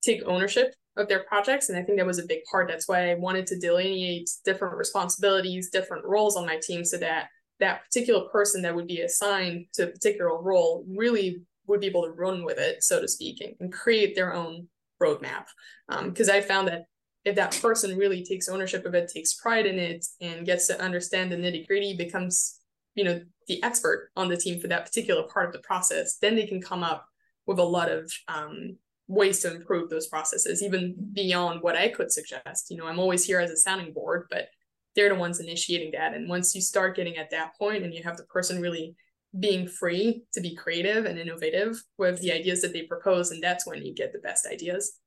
take 0.02 0.22
ownership 0.26 0.74
of 0.96 1.08
their 1.08 1.24
projects. 1.24 1.68
And 1.68 1.78
I 1.78 1.82
think 1.82 1.98
that 1.98 2.06
was 2.06 2.18
a 2.18 2.26
big 2.26 2.40
part. 2.50 2.68
That's 2.68 2.86
why 2.86 3.10
I 3.10 3.14
wanted 3.14 3.46
to 3.48 3.58
delineate 3.58 4.30
different 4.44 4.76
responsibilities, 4.76 5.70
different 5.70 6.04
roles 6.04 6.36
on 6.36 6.46
my 6.46 6.58
team 6.62 6.84
so 6.84 6.98
that 6.98 7.28
that 7.60 7.84
particular 7.84 8.28
person 8.28 8.62
that 8.62 8.74
would 8.74 8.86
be 8.86 9.00
assigned 9.00 9.66
to 9.74 9.84
a 9.84 9.90
particular 9.90 10.40
role 10.40 10.84
really 10.86 11.42
would 11.66 11.80
be 11.80 11.86
able 11.86 12.04
to 12.04 12.10
run 12.10 12.44
with 12.44 12.58
it, 12.58 12.84
so 12.84 13.00
to 13.00 13.08
speak, 13.08 13.40
and, 13.40 13.54
and 13.60 13.72
create 13.72 14.14
their 14.14 14.34
own 14.34 14.68
roadmap. 15.04 15.46
Because 16.06 16.28
um, 16.28 16.36
I 16.36 16.40
found 16.40 16.68
that 16.68 16.84
if 17.24 17.36
that 17.36 17.58
person 17.60 17.96
really 17.96 18.24
takes 18.24 18.48
ownership 18.48 18.84
of 18.84 18.94
it, 18.94 19.10
takes 19.12 19.34
pride 19.34 19.66
in 19.66 19.78
it, 19.78 20.04
and 20.20 20.46
gets 20.46 20.66
to 20.68 20.80
understand 20.80 21.32
the 21.32 21.36
nitty 21.36 21.66
gritty, 21.66 21.96
becomes 21.96 22.60
you 22.94 23.04
know 23.04 23.20
the 23.48 23.62
expert 23.62 24.10
on 24.16 24.28
the 24.28 24.36
team 24.36 24.60
for 24.60 24.68
that 24.68 24.86
particular 24.86 25.24
part 25.24 25.46
of 25.46 25.52
the 25.52 25.58
process, 25.60 26.16
then 26.18 26.34
they 26.34 26.46
can 26.46 26.60
come 26.60 26.82
up 26.82 27.06
with 27.46 27.58
a 27.58 27.62
lot 27.62 27.90
of 27.90 28.10
um, 28.28 28.76
ways 29.06 29.40
to 29.40 29.54
improve 29.54 29.90
those 29.90 30.06
processes, 30.06 30.62
even 30.62 30.94
beyond 31.12 31.60
what 31.62 31.76
I 31.76 31.88
could 31.88 32.10
suggest. 32.10 32.70
You 32.70 32.78
know, 32.78 32.86
I'm 32.86 32.98
always 32.98 33.24
here 33.24 33.40
as 33.40 33.50
a 33.50 33.56
sounding 33.56 33.92
board, 33.92 34.26
but 34.30 34.48
they're 34.96 35.10
the 35.10 35.14
ones 35.14 35.40
initiating 35.40 35.92
that. 35.92 36.14
And 36.14 36.28
once 36.28 36.54
you 36.54 36.60
start 36.60 36.96
getting 36.96 37.16
at 37.16 37.30
that 37.30 37.54
point 37.58 37.84
and 37.84 37.92
you 37.92 38.02
have 38.02 38.16
the 38.16 38.24
person 38.24 38.62
really 38.62 38.94
being 39.38 39.66
free 39.66 40.22
to 40.32 40.40
be 40.40 40.54
creative 40.54 41.06
and 41.06 41.18
innovative 41.18 41.82
with 41.98 42.20
the 42.20 42.32
ideas 42.32 42.62
that 42.62 42.72
they 42.72 42.82
propose, 42.82 43.30
and 43.30 43.42
that's 43.42 43.66
when 43.66 43.84
you 43.84 43.94
get 43.94 44.12
the 44.12 44.18
best 44.18 44.46
ideas. 44.46 44.98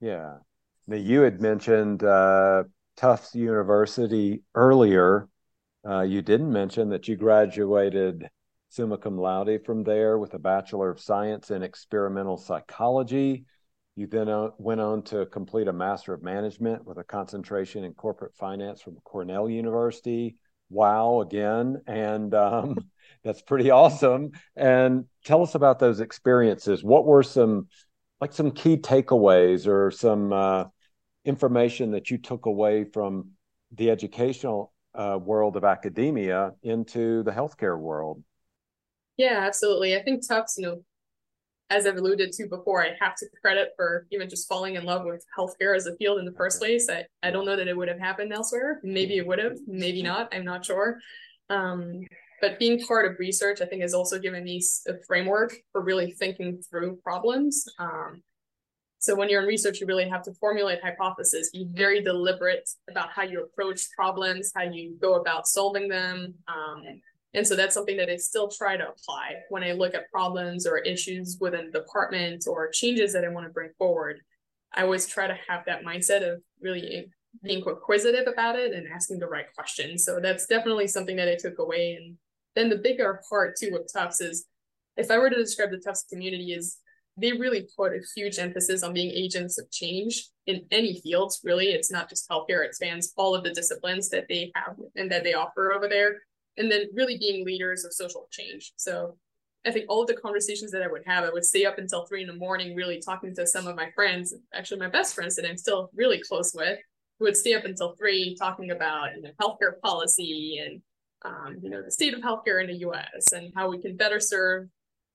Yeah. 0.00 0.38
Now, 0.86 0.96
you 0.96 1.22
had 1.22 1.40
mentioned 1.40 2.02
uh, 2.02 2.64
Tufts 2.96 3.34
University 3.34 4.42
earlier. 4.54 5.28
Uh, 5.88 6.02
you 6.02 6.22
didn't 6.22 6.52
mention 6.52 6.90
that 6.90 7.08
you 7.08 7.16
graduated 7.16 8.28
summa 8.68 8.98
cum 8.98 9.18
laude 9.18 9.64
from 9.64 9.84
there 9.84 10.18
with 10.18 10.34
a 10.34 10.38
Bachelor 10.38 10.90
of 10.90 11.00
Science 11.00 11.50
in 11.50 11.62
Experimental 11.62 12.36
Psychology. 12.36 13.44
You 13.94 14.06
then 14.06 14.28
uh, 14.28 14.50
went 14.58 14.80
on 14.80 15.02
to 15.04 15.26
complete 15.26 15.68
a 15.68 15.72
Master 15.72 16.12
of 16.12 16.22
Management 16.22 16.84
with 16.84 16.98
a 16.98 17.04
concentration 17.04 17.84
in 17.84 17.94
Corporate 17.94 18.34
Finance 18.34 18.82
from 18.82 18.96
Cornell 19.04 19.48
University. 19.48 20.36
Wow, 20.70 21.20
again. 21.20 21.82
And 21.86 22.34
um, 22.34 22.76
that's 23.24 23.42
pretty 23.42 23.70
awesome. 23.70 24.32
And 24.56 25.04
tell 25.24 25.42
us 25.42 25.54
about 25.54 25.78
those 25.78 26.00
experiences. 26.00 26.82
What 26.82 27.06
were 27.06 27.22
some, 27.22 27.68
like, 28.20 28.32
some 28.32 28.50
key 28.50 28.76
takeaways 28.76 29.66
or 29.66 29.90
some 29.90 30.32
uh, 30.32 30.64
information 31.24 31.92
that 31.92 32.10
you 32.10 32.18
took 32.18 32.46
away 32.46 32.84
from 32.84 33.30
the 33.72 33.90
educational 33.90 34.72
uh, 34.94 35.18
world 35.20 35.56
of 35.56 35.64
academia 35.64 36.52
into 36.62 37.22
the 37.22 37.32
healthcare 37.32 37.78
world? 37.78 38.22
Yeah, 39.16 39.40
absolutely. 39.46 39.96
I 39.96 40.02
think 40.02 40.26
Tufts, 40.26 40.56
you 40.58 40.66
know, 40.66 40.82
as 41.68 41.86
I've 41.86 41.96
alluded 41.96 42.32
to 42.32 42.48
before, 42.48 42.84
I 42.84 42.92
have 43.00 43.16
to 43.16 43.26
credit 43.40 43.70
for 43.76 44.06
even 44.12 44.28
just 44.28 44.48
falling 44.48 44.76
in 44.76 44.84
love 44.84 45.04
with 45.04 45.24
healthcare 45.36 45.76
as 45.76 45.86
a 45.86 45.96
field 45.96 46.18
in 46.18 46.24
the 46.24 46.32
first 46.32 46.60
place. 46.60 46.88
I, 46.88 47.04
I 47.22 47.30
don't 47.30 47.44
know 47.44 47.56
that 47.56 47.66
it 47.66 47.76
would 47.76 47.88
have 47.88 47.98
happened 47.98 48.32
elsewhere. 48.32 48.80
Maybe 48.84 49.16
it 49.16 49.26
would 49.26 49.40
have, 49.40 49.56
maybe 49.66 50.02
not. 50.02 50.32
I'm 50.32 50.44
not 50.44 50.64
sure. 50.64 50.98
Um, 51.50 52.06
but 52.40 52.58
being 52.58 52.84
part 52.84 53.10
of 53.10 53.18
research, 53.18 53.60
I 53.60 53.66
think, 53.66 53.82
has 53.82 53.94
also 53.94 54.18
given 54.18 54.44
me 54.44 54.62
a 54.86 54.92
framework 55.06 55.54
for 55.72 55.80
really 55.80 56.12
thinking 56.12 56.62
through 56.70 56.96
problems. 57.02 57.64
Um, 57.78 58.22
so 58.98 59.14
when 59.14 59.28
you're 59.28 59.42
in 59.42 59.48
research, 59.48 59.80
you 59.80 59.86
really 59.86 60.08
have 60.08 60.22
to 60.24 60.34
formulate 60.34 60.80
hypotheses, 60.82 61.50
be 61.50 61.66
very 61.72 62.02
deliberate 62.02 62.68
about 62.90 63.10
how 63.10 63.22
you 63.22 63.42
approach 63.42 63.88
problems, 63.96 64.52
how 64.54 64.62
you 64.62 64.96
go 65.00 65.14
about 65.14 65.46
solving 65.46 65.88
them. 65.88 66.34
Um, 66.48 66.82
and 67.36 67.46
so 67.46 67.54
that's 67.54 67.74
something 67.74 67.98
that 67.98 68.08
I 68.08 68.16
still 68.16 68.48
try 68.48 68.78
to 68.78 68.88
apply 68.88 69.34
when 69.50 69.62
I 69.62 69.72
look 69.72 69.94
at 69.94 70.10
problems 70.10 70.66
or 70.66 70.78
issues 70.78 71.36
within 71.38 71.66
the 71.66 71.80
department 71.80 72.46
or 72.48 72.70
changes 72.70 73.12
that 73.12 73.26
I 73.26 73.28
want 73.28 73.46
to 73.46 73.52
bring 73.52 73.70
forward. 73.76 74.20
I 74.74 74.82
always 74.82 75.06
try 75.06 75.26
to 75.26 75.38
have 75.46 75.66
that 75.66 75.84
mindset 75.84 76.26
of 76.26 76.40
really 76.62 77.10
being 77.42 77.62
inquisitive 77.66 78.26
about 78.26 78.56
it 78.56 78.72
and 78.72 78.88
asking 78.90 79.18
the 79.18 79.28
right 79.28 79.44
questions. 79.54 80.02
So 80.02 80.18
that's 80.18 80.46
definitely 80.46 80.86
something 80.86 81.14
that 81.16 81.28
I 81.28 81.36
took 81.36 81.58
away. 81.58 81.98
And 82.00 82.16
then 82.54 82.70
the 82.70 82.78
bigger 82.78 83.20
part 83.28 83.56
too 83.60 83.70
with 83.70 83.92
Tufts 83.92 84.22
is 84.22 84.46
if 84.96 85.10
I 85.10 85.18
were 85.18 85.28
to 85.28 85.36
describe 85.36 85.72
the 85.72 85.78
Tufts 85.78 86.06
community 86.10 86.54
is 86.54 86.78
they 87.18 87.32
really 87.32 87.68
put 87.76 87.92
a 87.92 88.00
huge 88.14 88.38
emphasis 88.38 88.82
on 88.82 88.94
being 88.94 89.10
agents 89.10 89.58
of 89.58 89.70
change 89.70 90.26
in 90.46 90.64
any 90.70 91.02
fields, 91.02 91.40
really. 91.44 91.66
It's 91.66 91.90
not 91.92 92.08
just 92.08 92.30
healthcare, 92.30 92.64
it 92.64 92.74
spans 92.74 93.12
all 93.14 93.34
of 93.34 93.44
the 93.44 93.52
disciplines 93.52 94.08
that 94.08 94.24
they 94.26 94.52
have 94.54 94.76
and 94.96 95.10
that 95.10 95.22
they 95.22 95.34
offer 95.34 95.74
over 95.74 95.86
there 95.86 96.20
and 96.56 96.70
then 96.70 96.86
really 96.94 97.18
being 97.18 97.44
leaders 97.44 97.84
of 97.84 97.92
social 97.92 98.28
change. 98.30 98.72
So 98.76 99.16
I 99.66 99.72
think 99.72 99.86
all 99.88 100.02
of 100.02 100.06
the 100.06 100.14
conversations 100.14 100.70
that 100.70 100.82
I 100.82 100.86
would 100.86 101.02
have, 101.06 101.24
I 101.24 101.30
would 101.30 101.44
stay 101.44 101.64
up 101.64 101.78
until 101.78 102.06
three 102.06 102.22
in 102.22 102.28
the 102.28 102.34
morning, 102.34 102.76
really 102.76 103.00
talking 103.00 103.34
to 103.34 103.46
some 103.46 103.66
of 103.66 103.74
my 103.74 103.90
friends, 103.94 104.32
actually 104.54 104.80
my 104.80 104.88
best 104.88 105.14
friends 105.14 105.34
that 105.36 105.48
I'm 105.48 105.56
still 105.56 105.90
really 105.94 106.20
close 106.20 106.52
with, 106.54 106.78
who 107.18 107.24
would 107.24 107.36
stay 107.36 107.54
up 107.54 107.64
until 107.64 107.94
three 107.96 108.36
talking 108.38 108.70
about 108.70 109.16
you 109.16 109.22
know 109.22 109.30
healthcare 109.40 109.80
policy 109.82 110.60
and 110.64 110.80
um, 111.24 111.56
you 111.62 111.70
know 111.70 111.82
the 111.82 111.90
state 111.90 112.14
of 112.14 112.20
healthcare 112.20 112.60
in 112.60 112.68
the 112.68 112.78
U.S. 112.78 113.32
and 113.32 113.52
how 113.56 113.68
we 113.68 113.80
can 113.80 113.96
better 113.96 114.20
serve 114.20 114.68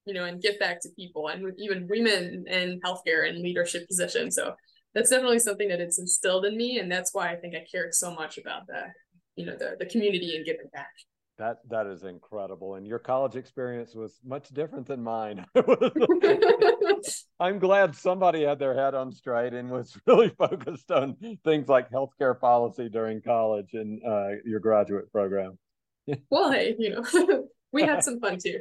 you 0.06 0.14
know 0.14 0.26
and 0.26 0.42
give 0.42 0.60
back 0.60 0.82
to 0.82 0.90
people 0.98 1.28
and 1.30 1.44
with 1.44 1.56
even 1.58 1.88
women 1.90 2.46
in 2.48 2.80
healthcare 2.82 3.30
and 3.30 3.42
leadership 3.42 3.88
positions. 3.88 4.36
So 4.36 4.56
that's 4.94 5.10
definitely 5.10 5.40
something 5.40 5.70
that 5.70 5.80
it's 5.80 6.00
instilled 6.00 6.46
in 6.46 6.58
me, 6.58 6.80
and 6.80 6.92
that's 6.92 7.14
why 7.14 7.32
I 7.32 7.38
think 7.38 7.56
I 7.56 7.66
care 7.72 7.90
so 7.92 8.14
much 8.14 8.38
about 8.38 8.68
the 8.68 8.88
you 9.36 9.46
know 9.46 9.56
the 9.58 9.76
the 9.80 9.86
community 9.86 10.36
and 10.36 10.46
giving 10.46 10.68
back. 10.74 10.92
That 11.42 11.58
that 11.72 11.88
is 11.88 12.04
incredible, 12.04 12.76
and 12.76 12.86
your 12.86 13.00
college 13.00 13.36
experience 13.36 13.96
was 13.96 14.20
much 14.24 14.50
different 14.50 14.86
than 14.86 15.02
mine. 15.02 15.44
I'm 17.40 17.58
glad 17.58 17.96
somebody 17.96 18.44
had 18.44 18.60
their 18.60 18.76
head 18.76 18.94
on 18.94 19.12
straight 19.12 19.56
and 19.56 19.72
was 19.72 19.98
really 20.06 20.30
focused 20.38 20.92
on 20.92 21.18
things 21.44 21.68
like 21.68 21.90
healthcare 21.90 22.40
policy 22.40 22.90
during 22.90 23.24
college 23.24 23.70
and 23.74 24.00
uh, 24.08 24.34
your 24.46 24.60
graduate 24.60 25.12
program. 25.12 25.58
well, 26.30 26.52
hey, 26.52 26.76
you 26.78 26.92
know, 26.92 27.48
we 27.72 27.82
had 27.82 28.04
some 28.04 28.20
fun 28.20 28.38
too. 28.38 28.60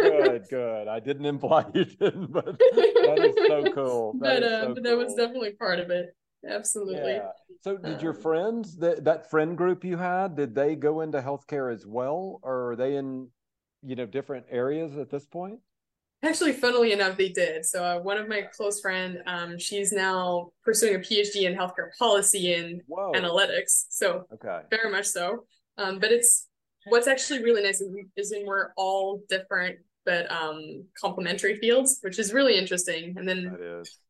good, 0.00 0.42
good. 0.50 0.88
I 0.88 0.98
didn't 0.98 1.26
imply 1.26 1.66
you 1.72 1.84
didn't, 1.84 2.32
but 2.32 2.58
that 2.58 3.32
is 3.32 3.46
so 3.46 3.72
cool. 3.72 4.14
That 4.14 4.40
but, 4.40 4.42
uh, 4.42 4.62
so 4.62 4.74
but 4.74 4.82
that 4.82 4.96
was 4.96 5.14
definitely 5.14 5.52
part 5.52 5.78
of 5.78 5.90
it 5.90 6.16
absolutely. 6.48 7.12
Yeah. 7.12 7.28
So, 7.60 7.76
did 7.76 8.02
your 8.02 8.14
friends 8.14 8.76
that 8.78 9.04
that 9.04 9.30
friend 9.30 9.56
group 9.56 9.84
you 9.84 9.96
had 9.96 10.36
did 10.36 10.54
they 10.54 10.74
go 10.74 11.00
into 11.00 11.20
healthcare 11.20 11.72
as 11.72 11.86
well, 11.86 12.40
or 12.42 12.72
are 12.72 12.76
they 12.76 12.96
in 12.96 13.28
you 13.82 13.96
know 13.96 14.06
different 14.06 14.46
areas 14.50 14.96
at 14.96 15.10
this 15.10 15.26
point? 15.26 15.60
Actually, 16.24 16.52
funnily 16.52 16.92
enough, 16.92 17.16
they 17.16 17.30
did. 17.30 17.64
So, 17.64 17.84
uh, 17.84 17.98
one 17.98 18.16
of 18.16 18.28
my 18.28 18.42
close 18.42 18.80
friend, 18.80 19.18
um, 19.26 19.58
she's 19.58 19.92
now 19.92 20.52
pursuing 20.64 20.94
a 20.94 20.98
PhD 20.98 21.42
in 21.42 21.54
healthcare 21.54 21.90
policy 21.98 22.54
and 22.54 22.80
Whoa. 22.86 23.12
analytics. 23.12 23.86
So, 23.88 24.26
okay, 24.32 24.60
very 24.70 24.90
much 24.90 25.06
so. 25.06 25.44
Um, 25.78 25.98
but 25.98 26.12
it's 26.12 26.48
what's 26.86 27.06
actually 27.06 27.42
really 27.42 27.62
nice 27.62 27.80
is, 27.80 27.92
is 28.16 28.32
when 28.32 28.46
we're 28.46 28.72
all 28.76 29.22
different 29.28 29.78
but 30.04 30.30
um 30.30 30.84
complementary 31.00 31.56
fields, 31.56 31.98
which 32.02 32.18
is 32.18 32.32
really 32.32 32.56
interesting. 32.58 33.14
And 33.16 33.28
then 33.28 33.56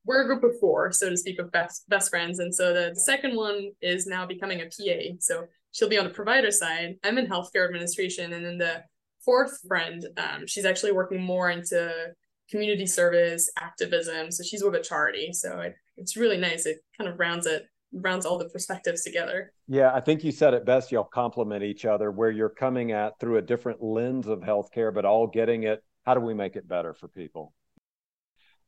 we're 0.05 0.23
a 0.23 0.27
group 0.27 0.45
of 0.45 0.59
four, 0.61 0.93
so 0.93 1.11
to 1.11 1.17
speak, 1.17 1.39
of 1.39 1.51
best 1.53 1.89
best 1.89 2.11
friends. 2.11 2.39
And 2.39 2.55
so 2.55 2.73
the 2.73 2.95
second 2.95 3.37
one 3.37 3.73
is 3.81 4.07
now 4.07 4.27
becoming 4.27 4.61
a 4.61 4.67
PA. 4.67 5.17
So 5.21 5.47
she'll 5.73 5.89
be 5.89 5.99
on 5.99 6.05
the 6.05 6.15
provider 6.15 6.51
side. 6.51 6.97
I'm 7.05 7.19
in 7.19 7.27
healthcare 7.27 7.67
administration, 7.67 8.33
and 8.33 8.45
then 8.45 8.59
the 8.59 8.83
fourth 9.25 9.61
friend, 9.67 10.05
um, 10.17 10.47
she's 10.47 10.65
actually 10.65 10.93
working 10.93 11.23
more 11.23 11.51
into 11.51 11.93
community 12.51 12.87
service 12.87 13.51
activism. 13.59 14.31
So 14.31 14.43
she's 14.43 14.63
with 14.63 14.75
a 14.75 14.81
charity. 14.81 15.33
So 15.33 15.61
it, 15.61 15.75
it's 15.97 16.17
really 16.17 16.37
nice. 16.37 16.67
It 16.67 16.79
kind 16.99 17.09
of 17.09 17.19
rounds 17.19 17.47
it 17.47 17.67
rounds 17.93 18.27
all 18.27 18.39
the 18.39 18.49
perspectives 18.49 19.03
together. 19.03 19.53
Yeah, 19.69 19.93
I 19.95 20.01
think 20.01 20.25
you 20.25 20.33
said 20.33 20.55
it 20.55 20.65
best. 20.65 20.93
Y'all 20.93 21.05
complement 21.05 21.63
each 21.63 21.85
other 21.85 22.11
where 22.11 22.31
you're 22.31 22.49
coming 22.49 22.93
at 22.93 23.19
through 23.21 23.39
a 23.39 23.43
different 23.43 23.83
lens 23.83 24.27
of 24.27 24.41
healthcare, 24.41 24.93
but 24.93 25.05
all 25.05 25.27
getting 25.27 25.65
it. 25.65 25.83
How 26.05 26.15
do 26.15 26.21
we 26.21 26.35
make 26.35 26.57
it 26.57 26.67
better 26.67 26.95
for 26.95 27.09
people? 27.09 27.53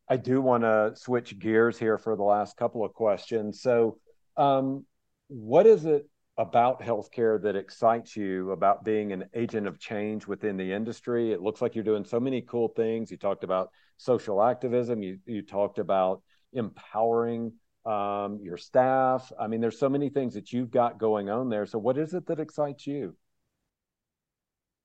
I 0.09 0.17
do 0.19 0.41
want 0.41 0.65
to 0.65 0.93
switch 0.95 1.39
gears 1.39 1.79
here 1.79 1.99
for 1.99 2.15
the 2.17 2.23
last 2.23 2.57
couple 2.57 2.85
of 2.85 2.93
questions. 2.93 3.63
So, 3.63 3.99
um, 4.37 4.85
what 5.29 5.67
is 5.67 5.87
it 5.87 6.09
about 6.37 6.83
healthcare 6.83 7.41
that 7.43 7.57
excites 7.57 8.17
you 8.17 8.51
about 8.51 8.85
being 8.85 9.13
an 9.13 9.25
agent 9.35 9.67
of 9.67 9.79
change 9.79 10.27
within 10.27 10.57
the 10.57 10.73
industry? 10.73 11.33
It 11.33 11.41
looks 11.41 11.63
like 11.63 11.75
you're 11.75 11.85
doing 11.85 12.05
so 12.05 12.21
many 12.21 12.43
cool 12.43 12.69
things. 12.69 13.11
You 13.11 13.17
talked 13.17 13.45
about 13.45 13.71
social 13.97 14.43
activism. 14.43 15.03
You 15.03 15.19
you 15.25 15.41
talked 15.41 15.79
about 15.79 16.23
empowering 16.53 17.53
um, 17.87 18.41
your 18.43 18.57
staff. 18.57 19.31
I 19.39 19.47
mean, 19.47 19.61
there's 19.61 19.79
so 19.79 19.89
many 19.89 20.09
things 20.09 20.35
that 20.35 20.53
you've 20.53 20.71
got 20.71 20.99
going 20.99 21.31
on 21.31 21.49
there. 21.49 21.67
So, 21.67 21.79
what 21.79 21.99
is 21.99 22.15
it 22.15 22.27
that 22.27 22.41
excites 22.41 22.87
you? 22.87 23.15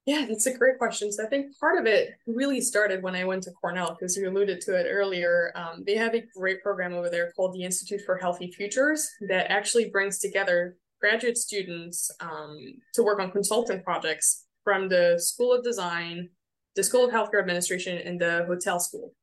Yeah, 0.05 0.25
that's 0.27 0.47
a 0.47 0.57
great 0.57 0.79
question. 0.79 1.11
So 1.11 1.23
I 1.23 1.27
think 1.27 1.55
part 1.59 1.77
of 1.77 1.85
it 1.85 2.15
really 2.25 2.61
started 2.61 3.03
when 3.03 3.15
I 3.15 3.25
went 3.25 3.43
to 3.43 3.51
Cornell, 3.51 3.91
because 3.91 4.17
you 4.17 4.27
alluded 4.27 4.59
to 4.61 4.75
it 4.75 4.87
earlier. 4.89 5.51
Um, 5.53 5.83
they 5.85 5.95
have 5.97 6.15
a 6.15 6.23
great 6.35 6.63
program 6.63 6.93
over 6.93 7.11
there 7.11 7.31
called 7.33 7.53
the 7.53 7.63
Institute 7.63 8.01
for 8.07 8.17
Healthy 8.17 8.51
Futures 8.51 9.07
that 9.27 9.51
actually 9.51 9.89
brings 9.91 10.17
together 10.17 10.77
graduate 10.99 11.37
students 11.37 12.09
um, 12.21 12.57
to 12.95 13.03
work 13.03 13.19
on 13.19 13.29
consulting 13.29 13.83
projects 13.83 14.45
from 14.63 14.89
the 14.89 15.15
School 15.19 15.53
of 15.53 15.63
Design, 15.63 16.29
the 16.75 16.83
School 16.83 17.05
of 17.05 17.11
Healthcare 17.11 17.39
Administration, 17.39 17.99
and 17.99 18.19
the 18.19 18.45
hotel 18.47 18.79
school. 18.79 19.13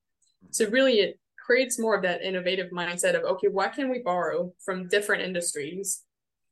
So 0.50 0.68
really, 0.68 1.00
it 1.00 1.18
creates 1.46 1.78
more 1.78 1.94
of 1.94 2.02
that 2.02 2.22
innovative 2.22 2.70
mindset 2.72 3.14
of 3.14 3.22
okay, 3.22 3.48
what 3.48 3.72
can 3.72 3.88
we 3.88 4.00
borrow 4.00 4.52
from 4.64 4.88
different 4.88 5.22
industries 5.22 6.02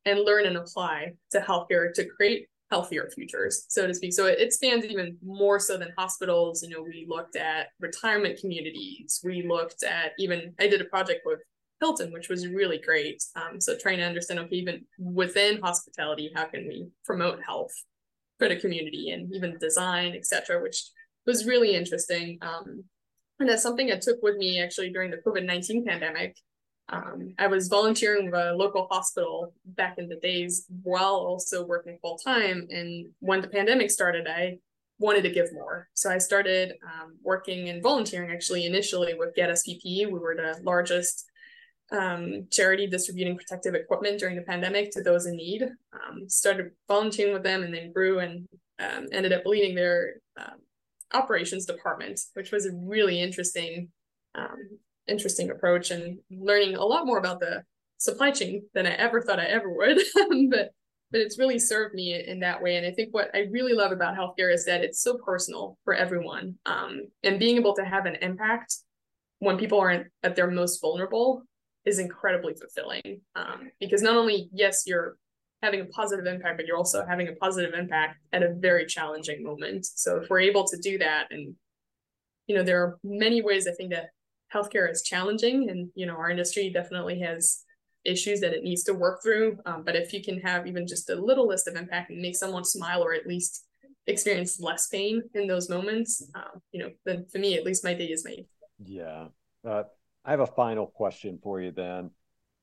and 0.06 0.20
learn 0.20 0.46
and 0.46 0.56
apply 0.56 1.12
to 1.32 1.40
healthcare 1.40 1.92
to 1.94 2.04
create 2.04 2.46
healthier 2.70 3.08
futures, 3.14 3.66
so 3.68 3.86
to 3.86 3.94
speak. 3.94 4.12
So 4.12 4.26
it, 4.26 4.38
it 4.38 4.52
spans 4.52 4.84
even 4.84 5.16
more 5.24 5.58
so 5.58 5.76
than 5.76 5.92
hospitals. 5.96 6.62
You 6.62 6.70
know, 6.70 6.82
we 6.82 7.06
looked 7.08 7.36
at 7.36 7.68
retirement 7.80 8.38
communities. 8.40 9.20
We 9.24 9.46
looked 9.46 9.82
at 9.82 10.12
even 10.18 10.54
I 10.60 10.68
did 10.68 10.80
a 10.80 10.86
project 10.86 11.22
with 11.24 11.40
Hilton, 11.80 12.12
which 12.12 12.28
was 12.28 12.46
really 12.46 12.78
great. 12.78 13.22
Um, 13.36 13.60
so 13.60 13.76
trying 13.76 13.98
to 13.98 14.04
understand, 14.04 14.40
okay, 14.40 14.56
even 14.56 14.84
within 14.98 15.60
hospitality, 15.60 16.30
how 16.34 16.44
can 16.44 16.66
we 16.66 16.88
promote 17.04 17.40
health 17.44 17.72
for 18.38 18.48
the 18.48 18.56
community 18.56 19.10
and 19.10 19.32
even 19.34 19.58
design, 19.58 20.14
etc., 20.14 20.62
which 20.62 20.84
was 21.26 21.46
really 21.46 21.74
interesting. 21.74 22.38
Um, 22.42 22.84
and 23.44 23.50
that's 23.50 23.62
something 23.62 23.92
I 23.92 23.98
took 23.98 24.22
with 24.22 24.38
me 24.38 24.58
actually 24.58 24.88
during 24.88 25.10
the 25.10 25.18
COVID 25.18 25.44
19 25.44 25.84
pandemic. 25.84 26.34
Um, 26.88 27.34
I 27.38 27.46
was 27.46 27.68
volunteering 27.68 28.24
with 28.24 28.34
a 28.34 28.54
local 28.54 28.88
hospital 28.90 29.52
back 29.66 29.98
in 29.98 30.08
the 30.08 30.16
days 30.16 30.64
while 30.82 31.16
also 31.16 31.62
working 31.62 31.98
full 32.00 32.16
time. 32.16 32.66
And 32.70 33.10
when 33.18 33.42
the 33.42 33.48
pandemic 33.48 33.90
started, 33.90 34.26
I 34.26 34.60
wanted 34.98 35.24
to 35.24 35.30
give 35.30 35.52
more. 35.52 35.88
So 35.92 36.10
I 36.10 36.16
started 36.16 36.72
um, 36.84 37.18
working 37.22 37.68
and 37.68 37.82
volunteering 37.82 38.30
actually 38.30 38.64
initially 38.64 39.12
with 39.12 39.34
Get 39.34 39.50
Us 39.50 39.68
PPE. 39.68 40.10
We 40.10 40.18
were 40.18 40.36
the 40.36 40.58
largest 40.62 41.26
um, 41.92 42.46
charity 42.50 42.86
distributing 42.86 43.36
protective 43.36 43.74
equipment 43.74 44.20
during 44.20 44.36
the 44.36 44.42
pandemic 44.42 44.90
to 44.92 45.02
those 45.02 45.26
in 45.26 45.36
need. 45.36 45.64
Um, 45.92 46.30
started 46.30 46.70
volunteering 46.88 47.34
with 47.34 47.42
them 47.42 47.62
and 47.62 47.74
then 47.74 47.92
grew 47.92 48.20
and 48.20 48.48
um, 48.78 49.08
ended 49.12 49.34
up 49.34 49.44
leading 49.44 49.74
their 49.74 50.14
um, 50.38 50.60
operations 51.14 51.66
department, 51.66 52.20
which 52.34 52.52
was 52.52 52.66
a 52.66 52.72
really 52.74 53.20
interesting, 53.20 53.88
um, 54.34 54.78
interesting 55.06 55.50
approach 55.50 55.90
and 55.90 56.18
learning 56.30 56.76
a 56.76 56.84
lot 56.84 57.06
more 57.06 57.18
about 57.18 57.40
the 57.40 57.62
supply 57.98 58.30
chain 58.30 58.64
than 58.74 58.86
I 58.86 58.94
ever 58.94 59.22
thought 59.22 59.40
I 59.40 59.44
ever 59.44 59.72
would. 59.72 59.98
but 60.50 60.70
but 61.14 61.20
it's 61.20 61.38
really 61.38 61.60
served 61.60 61.94
me 61.94 62.20
in 62.26 62.40
that 62.40 62.60
way. 62.60 62.74
And 62.74 62.84
I 62.84 62.90
think 62.90 63.14
what 63.14 63.30
I 63.34 63.46
really 63.52 63.72
love 63.72 63.92
about 63.92 64.16
healthcare 64.16 64.52
is 64.52 64.64
that 64.64 64.82
it's 64.82 65.00
so 65.00 65.16
personal 65.24 65.78
for 65.84 65.94
everyone. 65.94 66.56
Um, 66.66 67.02
and 67.22 67.38
being 67.38 67.56
able 67.56 67.74
to 67.76 67.84
have 67.84 68.06
an 68.06 68.16
impact 68.16 68.78
when 69.38 69.56
people 69.56 69.78
aren't 69.78 70.08
at 70.24 70.34
their 70.34 70.50
most 70.50 70.80
vulnerable 70.80 71.44
is 71.84 72.00
incredibly 72.00 72.54
fulfilling. 72.54 73.20
Um, 73.36 73.70
because 73.78 74.02
not 74.02 74.16
only, 74.16 74.48
yes, 74.52 74.84
you're 74.86 75.16
having 75.64 75.80
a 75.80 75.86
positive 75.86 76.26
impact, 76.26 76.58
but 76.58 76.66
you're 76.66 76.76
also 76.76 77.04
having 77.06 77.28
a 77.28 77.32
positive 77.32 77.74
impact 77.74 78.18
at 78.32 78.42
a 78.42 78.54
very 78.54 78.86
challenging 78.86 79.42
moment. 79.42 79.86
So 79.86 80.18
if 80.18 80.28
we're 80.28 80.40
able 80.40 80.64
to 80.64 80.76
do 80.76 80.98
that, 80.98 81.28
and 81.30 81.54
you 82.46 82.56
know, 82.56 82.62
there 82.62 82.82
are 82.82 82.98
many 83.02 83.42
ways 83.42 83.66
I 83.66 83.72
think 83.72 83.90
that 83.92 84.10
healthcare 84.54 84.90
is 84.90 85.02
challenging, 85.02 85.70
and 85.70 85.90
you 85.94 86.06
know, 86.06 86.14
our 86.14 86.30
industry 86.30 86.70
definitely 86.70 87.20
has 87.20 87.64
issues 88.04 88.40
that 88.40 88.52
it 88.52 88.62
needs 88.62 88.84
to 88.84 88.94
work 88.94 89.22
through. 89.22 89.58
Um, 89.66 89.82
but 89.82 89.96
if 89.96 90.12
you 90.12 90.22
can 90.22 90.38
have 90.40 90.66
even 90.66 90.86
just 90.86 91.08
a 91.10 91.14
little 91.14 91.48
list 91.48 91.66
of 91.66 91.74
impact 91.74 92.10
and 92.10 92.20
make 92.20 92.36
someone 92.36 92.64
smile 92.64 93.02
or 93.02 93.14
at 93.14 93.26
least 93.26 93.64
experience 94.06 94.60
less 94.60 94.88
pain 94.88 95.22
in 95.34 95.46
those 95.46 95.70
moments, 95.70 96.22
um, 96.34 96.60
you 96.72 96.80
know, 96.82 96.90
then 97.06 97.24
for 97.32 97.38
me, 97.38 97.56
at 97.56 97.64
least 97.64 97.82
my 97.82 97.94
day 97.94 98.06
is 98.06 98.24
made. 98.24 98.46
Yeah. 98.84 99.28
Uh, 99.66 99.84
I 100.24 100.30
have 100.30 100.40
a 100.40 100.46
final 100.46 100.86
question 100.86 101.38
for 101.42 101.60
you 101.60 101.72
then. 101.72 102.10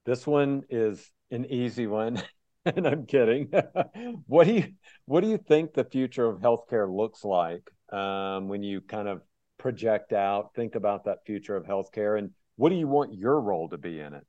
This 0.06 0.26
one 0.26 0.64
is 0.70 1.10
an 1.32 1.46
easy 1.46 1.88
one. 1.88 2.22
and 2.66 2.88
I'm 2.88 3.06
kidding. 3.06 3.52
what 4.28 4.48
do 4.48 4.54
you 4.54 4.74
what 5.06 5.22
do 5.22 5.30
you 5.30 5.38
think 5.38 5.74
the 5.74 5.84
future 5.84 6.28
of 6.28 6.42
healthcare 6.42 6.94
looks 6.94 7.24
like 7.24 7.70
um, 7.92 8.48
when 8.48 8.64
you 8.64 8.82
kind 8.82 9.08
of 9.08 9.22
project 9.58 10.14
out, 10.14 10.54
think 10.56 10.76
about 10.76 11.06
that 11.06 11.20
future 11.26 11.56
of 11.56 11.66
healthcare, 11.66 12.18
and 12.18 12.32
what 12.56 12.70
do 12.70 12.76
you 12.76 12.88
want 12.88 13.14
your 13.14 13.40
role 13.40 13.70
to 13.70 13.78
be 13.78 14.00
in 14.00 14.14
it? 14.14 14.26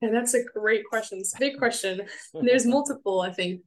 And 0.00 0.14
that's 0.14 0.34
a 0.34 0.42
great 0.42 0.84
question. 0.88 1.18
It's 1.18 1.34
a 1.34 1.38
big 1.38 1.58
question. 1.58 2.02
There's 2.34 2.66
multiple, 2.66 3.20
I 3.20 3.32
think, 3.32 3.62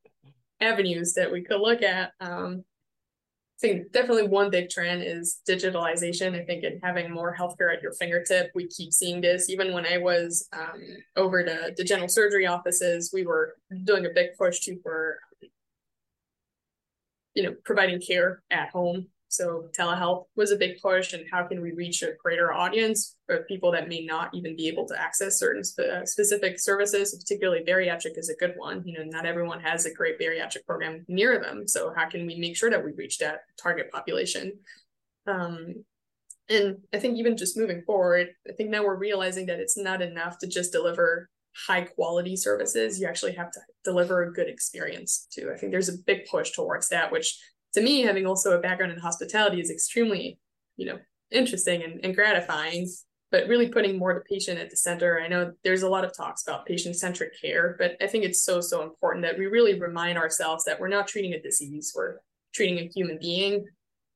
avenues 0.59 1.13
that 1.13 1.31
we 1.31 1.43
could 1.43 1.61
look 1.61 1.81
at. 1.81 2.11
Um, 2.19 2.63
I 3.57 3.67
think 3.67 3.91
definitely 3.93 4.27
one 4.27 4.49
big 4.49 4.69
trend 4.69 5.01
is 5.01 5.39
digitalization. 5.47 6.39
I 6.39 6.43
think 6.43 6.65
in 6.65 6.79
having 6.83 7.09
more 7.09 7.35
healthcare 7.35 7.73
at 7.73 7.81
your 7.81 7.93
fingertip, 7.93 8.51
we 8.53 8.67
keep 8.67 8.91
seeing 8.91 9.21
this. 9.21 9.49
Even 9.49 9.73
when 9.73 9.85
I 9.85 9.97
was 9.97 10.47
um, 10.51 10.81
over 11.15 11.43
to 11.43 11.73
the 11.75 11.83
general 11.85 12.09
surgery 12.09 12.45
offices, 12.47 13.11
we 13.13 13.25
were 13.25 13.55
doing 13.85 14.05
a 14.05 14.09
big 14.13 14.31
push 14.37 14.59
to 14.61 14.77
for, 14.81 15.19
you 17.33 17.43
know, 17.43 17.55
providing 17.63 18.01
care 18.01 18.43
at 18.51 18.69
home 18.69 19.07
so 19.27 19.69
telehealth 19.77 20.25
was 20.35 20.51
a 20.51 20.55
big 20.55 20.79
push, 20.81 21.13
and 21.13 21.25
how 21.31 21.45
can 21.47 21.61
we 21.61 21.71
reach 21.71 22.01
a 22.03 22.13
greater 22.23 22.53
audience 22.53 23.17
of 23.29 23.47
people 23.47 23.71
that 23.71 23.89
may 23.89 24.05
not 24.05 24.29
even 24.33 24.55
be 24.55 24.67
able 24.67 24.87
to 24.87 25.01
access 25.01 25.39
certain 25.39 25.63
spe- 25.63 25.79
uh, 25.79 26.05
specific 26.05 26.59
services? 26.59 27.15
Particularly 27.15 27.63
bariatric 27.63 28.17
is 28.17 28.29
a 28.29 28.35
good 28.35 28.53
one. 28.57 28.83
You 28.85 28.97
know, 28.97 29.03
not 29.05 29.25
everyone 29.25 29.59
has 29.61 29.85
a 29.85 29.93
great 29.93 30.19
bariatric 30.19 30.65
program 30.65 31.05
near 31.07 31.39
them. 31.39 31.67
So 31.67 31.93
how 31.95 32.09
can 32.09 32.25
we 32.25 32.35
make 32.35 32.55
sure 32.55 32.69
that 32.69 32.83
we 32.83 32.91
reach 32.93 33.17
that 33.19 33.41
target 33.61 33.91
population? 33.91 34.53
Um, 35.27 35.83
and 36.47 36.77
I 36.93 36.99
think 36.99 37.17
even 37.17 37.37
just 37.37 37.57
moving 37.57 37.81
forward, 37.81 38.27
I 38.47 38.53
think 38.53 38.69
now 38.69 38.83
we're 38.83 38.95
realizing 38.95 39.47
that 39.47 39.59
it's 39.59 39.77
not 39.77 40.01
enough 40.01 40.37
to 40.39 40.47
just 40.47 40.71
deliver 40.71 41.29
high 41.67 41.81
quality 41.81 42.35
services. 42.35 42.99
You 42.99 43.07
actually 43.07 43.33
have 43.33 43.51
to 43.51 43.59
deliver 43.83 44.23
a 44.23 44.33
good 44.33 44.49
experience 44.49 45.27
too. 45.31 45.51
I 45.53 45.57
think 45.57 45.71
there's 45.71 45.89
a 45.89 45.97
big 46.05 46.25
push 46.25 46.51
towards 46.51 46.89
that, 46.89 47.11
which 47.11 47.39
to 47.75 47.81
me, 47.81 48.01
having 48.01 48.25
also 48.25 48.57
a 48.57 48.61
background 48.61 48.93
in 48.93 48.99
hospitality 48.99 49.59
is 49.59 49.69
extremely, 49.69 50.39
you 50.77 50.85
know, 50.85 50.97
interesting 51.29 51.83
and, 51.83 51.99
and 52.03 52.15
gratifying, 52.15 52.87
but 53.31 53.47
really 53.47 53.67
putting 53.67 53.99
more 53.99 54.13
the 54.13 54.21
patient 54.21 54.59
at 54.59 54.69
the 54.69 54.77
center. 54.77 55.19
I 55.21 55.27
know 55.27 55.51
there's 55.63 55.83
a 55.83 55.89
lot 55.89 56.05
of 56.05 56.15
talks 56.15 56.43
about 56.47 56.65
patient 56.65 56.95
centric 56.95 57.39
care, 57.39 57.75
but 57.77 57.97
I 58.01 58.07
think 58.07 58.23
it's 58.23 58.43
so, 58.43 58.61
so 58.61 58.81
important 58.81 59.25
that 59.25 59.37
we 59.37 59.47
really 59.47 59.77
remind 59.77 60.17
ourselves 60.17 60.63
that 60.63 60.79
we're 60.79 60.87
not 60.87 61.07
treating 61.07 61.33
a 61.33 61.41
disease, 61.41 61.93
we're 61.95 62.19
treating 62.53 62.79
a 62.79 62.89
human 62.95 63.19
being 63.21 63.65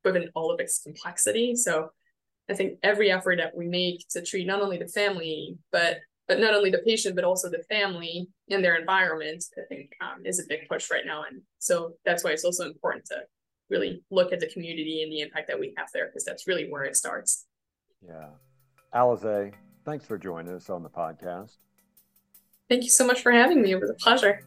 within 0.06 0.30
all 0.36 0.52
of 0.52 0.62
its 0.62 0.82
complexity. 0.82 1.56
So 1.56 1.89
I 2.50 2.54
think 2.54 2.80
every 2.82 3.12
effort 3.12 3.39
that 3.39 3.56
we 3.56 3.67
make 3.67 4.08
to 4.12 4.22
treat 4.22 4.48
not 4.48 4.62
only 4.62 4.78
the 4.78 4.88
family, 4.88 5.58
but 5.72 5.98
but 6.30 6.39
not 6.39 6.54
only 6.54 6.69
the 6.69 6.84
patient, 6.86 7.15
but 7.15 7.26
also 7.26 7.50
the 7.50 7.63
family 7.69 8.30
and 8.52 8.63
their 8.63 8.76
environment, 8.76 9.43
I 9.58 9.65
think 9.67 9.89
um, 10.00 10.24
is 10.24 10.39
a 10.39 10.48
big 10.48 10.69
push 10.69 10.91
right 10.91 11.04
now. 11.04 11.24
And 11.28 11.41
so 11.58 11.93
that's 12.06 12.24
why 12.24 12.30
it's 12.30 12.45
also 12.45 12.67
important 12.67 13.06
to 13.06 13.24
really 13.69 14.03
look 14.10 14.34
at 14.34 14.39
the 14.39 14.47
community 14.47 15.03
and 15.03 15.12
the 15.12 15.21
impact 15.21 15.47
that 15.47 15.60
we 15.60 15.73
have 15.77 15.89
there 15.93 16.08
because 16.08 16.25
that's 16.25 16.47
really 16.47 16.69
where 16.69 16.84
it 16.84 16.95
starts. 16.95 17.45
Yeah. 18.05 18.29
Alizee, 18.93 19.53
thanks 19.86 20.05
for 20.05 20.17
joining 20.17 20.53
us 20.53 20.69
on 20.69 20.84
the 20.84 20.89
podcast. 20.89 21.58
Thank 22.69 22.84
you 22.84 22.89
so 22.89 23.05
much 23.05 23.21
for 23.21 23.32
having 23.32 23.62
me. 23.62 23.71
It 23.71 23.79
was 23.79 23.89
a 23.89 23.95
pleasure. 23.95 24.45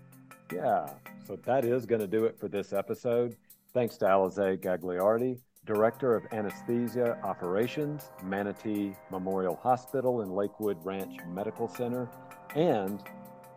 Yeah. 0.53 0.89
So 1.27 1.37
that 1.45 1.65
is 1.65 1.87
going 1.87 2.01
to 2.01 2.07
do 2.07 2.25
it 2.25 2.39
for 2.39 2.49
this 2.49 2.73
episode. 2.73 3.37
Thanks 3.73 3.97
to 3.99 4.05
Alizee 4.07 4.59
Gagliardi, 4.59 5.39
Director 5.65 6.15
of 6.15 6.25
Anesthesia 6.33 7.19
Operations, 7.23 8.11
Manatee 8.23 8.95
Memorial 9.11 9.57
Hospital 9.57 10.23
and 10.23 10.33
Lakewood 10.33 10.77
Ranch 10.85 11.17
Medical 11.29 11.69
Center, 11.69 12.09
and 12.55 13.03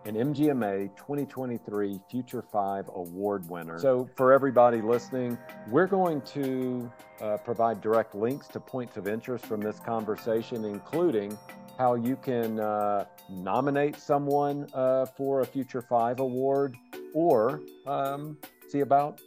an 0.06 0.16
MGMA 0.16 0.96
2023 0.96 2.00
Future 2.10 2.42
5 2.42 2.90
award 2.94 3.50
winner. 3.50 3.80
So, 3.80 4.08
for 4.16 4.32
everybody 4.32 4.82
listening, 4.82 5.38
we're 5.70 5.88
going 5.88 6.22
to 6.22 6.92
uh, 7.22 7.38
provide 7.38 7.82
direct 7.82 8.14
links 8.14 8.48
to 8.50 8.60
points 8.60 8.98
of 8.98 9.08
interest 9.08 9.46
from 9.46 9.62
this 9.62 9.80
conversation, 9.80 10.64
including 10.64 11.36
how 11.78 11.96
you 11.96 12.16
can 12.16 12.60
uh, 12.60 13.06
nominate 13.30 13.98
someone 13.98 14.68
uh, 14.74 15.06
for 15.06 15.42
a 15.42 15.46
Future 15.46 15.82
5 15.82 16.20
award 16.20 16.78
or 17.14 17.62
um, 17.88 18.38
see 18.70 18.82
about 18.82 19.20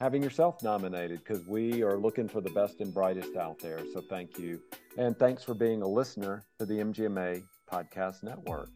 having 0.00 0.22
yourself 0.22 0.62
nominated 0.62 1.18
because 1.18 1.46
we 1.46 1.82
are 1.82 1.96
looking 1.96 2.28
for 2.28 2.40
the 2.40 2.50
best 2.50 2.80
and 2.80 2.92
brightest 2.92 3.36
out 3.36 3.58
there. 3.60 3.80
So 3.92 4.02
thank 4.10 4.38
you. 4.38 4.60
And 4.98 5.16
thanks 5.16 5.44
for 5.44 5.54
being 5.54 5.82
a 5.82 5.88
listener 5.88 6.42
to 6.58 6.66
the 6.66 6.74
MGMA 6.74 7.42
Podcast 7.70 8.22
Network. 8.22 8.70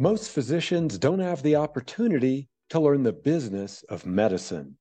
Most 0.00 0.30
physicians 0.30 0.96
don't 0.96 1.18
have 1.18 1.42
the 1.42 1.56
opportunity 1.56 2.48
to 2.70 2.78
learn 2.78 3.02
the 3.02 3.12
business 3.12 3.82
of 3.88 4.06
medicine. 4.06 4.76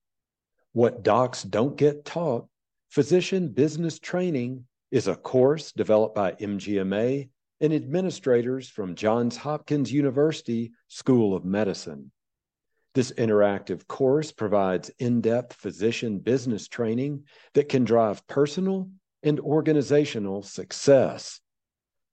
What 0.73 1.01
docs 1.01 1.41
don't 1.41 1.75
get 1.75 2.05
taught, 2.05 2.45
physician 2.89 3.49
business 3.49 3.97
training 3.97 4.67
is 4.91 5.07
a 5.07 5.15
course 5.15 5.71
developed 5.71 6.13
by 6.13 6.33
MGMA 6.33 7.29
and 7.61 7.73
administrators 7.73 8.69
from 8.69 8.93
Johns 8.93 9.35
Hopkins 9.37 9.91
University 9.91 10.71
School 10.87 11.35
of 11.35 11.43
Medicine. 11.43 12.11
This 12.93 13.11
interactive 13.13 13.87
course 13.87 14.31
provides 14.31 14.91
in 14.99 15.21
depth 15.21 15.55
physician 15.55 16.19
business 16.19 16.67
training 16.67 17.23
that 17.55 17.69
can 17.69 17.85
drive 17.85 18.25
personal 18.27 18.91
and 19.23 19.39
organizational 19.39 20.43
success. 20.43 21.41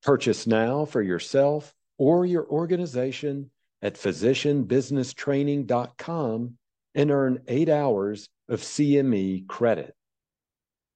Purchase 0.02 0.46
now 0.46 0.86
for 0.86 1.02
yourself 1.02 1.74
or 1.98 2.24
your 2.26 2.46
organization 2.46 3.50
at 3.82 3.94
physicianbusinesstraining.com 3.94 6.58
and 6.94 7.10
earn 7.10 7.42
eight 7.48 7.68
hours 7.68 8.28
of 8.48 8.60
CME 8.60 9.46
credit. 9.46 9.94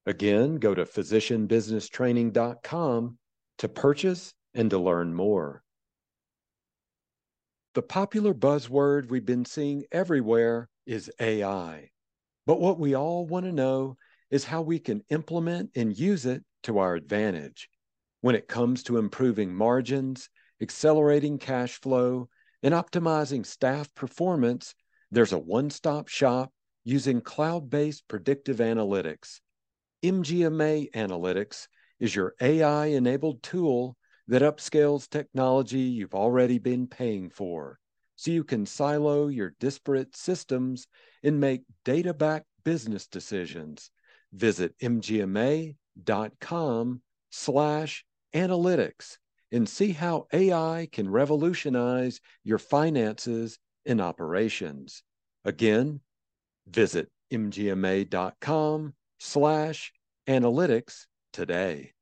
Again, 0.06 0.56
go 0.56 0.74
to 0.74 0.84
physicianbusinesstraining.com 0.84 3.18
to 3.58 3.68
purchase 3.68 4.32
and 4.54 4.70
to 4.70 4.78
learn 4.78 5.14
more. 5.14 5.62
The 7.74 7.82
popular 7.82 8.32
buzzword 8.32 9.10
we've 9.10 9.26
been 9.26 9.44
seeing 9.44 9.84
everywhere 9.92 10.70
is 10.86 11.10
AI. 11.20 11.90
But 12.46 12.60
what 12.60 12.78
we 12.78 12.94
all 12.94 13.26
want 13.26 13.44
to 13.44 13.52
know 13.52 13.98
is 14.30 14.44
how 14.44 14.62
we 14.62 14.78
can 14.78 15.02
implement 15.10 15.70
and 15.76 15.94
use 15.96 16.26
it 16.26 16.42
to 16.62 16.78
our 16.78 16.94
advantage 16.94 17.68
when 18.20 18.34
it 18.34 18.48
comes 18.48 18.82
to 18.84 18.96
improving 18.96 19.54
margins, 19.54 20.28
accelerating 20.60 21.38
cash 21.38 21.80
flow, 21.80 22.28
and 22.62 22.74
optimizing 22.74 23.46
staff 23.46 23.92
performance. 23.94 24.74
There's 25.10 25.32
a 25.32 25.38
one 25.38 25.70
stop 25.70 26.08
shop 26.08 26.52
using 26.84 27.20
cloud 27.20 27.70
based 27.70 28.06
predictive 28.08 28.58
analytics. 28.58 29.40
MGMA 30.02 30.90
Analytics 30.92 31.68
is 32.00 32.14
your 32.14 32.34
AI 32.40 32.86
enabled 32.86 33.42
tool 33.42 33.96
that 34.28 34.42
upscales 34.42 35.08
technology 35.08 35.80
you've 35.80 36.14
already 36.14 36.58
been 36.58 36.86
paying 36.86 37.30
for 37.30 37.78
so 38.16 38.30
you 38.30 38.44
can 38.44 38.66
silo 38.66 39.28
your 39.28 39.54
disparate 39.60 40.16
systems 40.16 40.86
and 41.22 41.40
make 41.40 41.62
data 41.84 42.12
backed 42.12 42.46
business 42.64 43.06
decisions. 43.06 43.90
Visit 44.32 44.74
mgma.com 44.80 45.74
slash 47.30 48.04
analytics 48.34 49.16
and 49.52 49.68
see 49.68 49.92
how 49.92 50.26
AI 50.32 50.88
can 50.92 51.10
revolutionize 51.10 52.20
your 52.44 52.58
finances 52.58 53.58
and 53.86 54.00
operations. 54.00 55.02
Again, 55.44 56.00
visit 56.66 57.08
mgma.com 57.32 58.94
slash 59.18 59.92
analytics 60.28 61.06
today. 61.32 61.92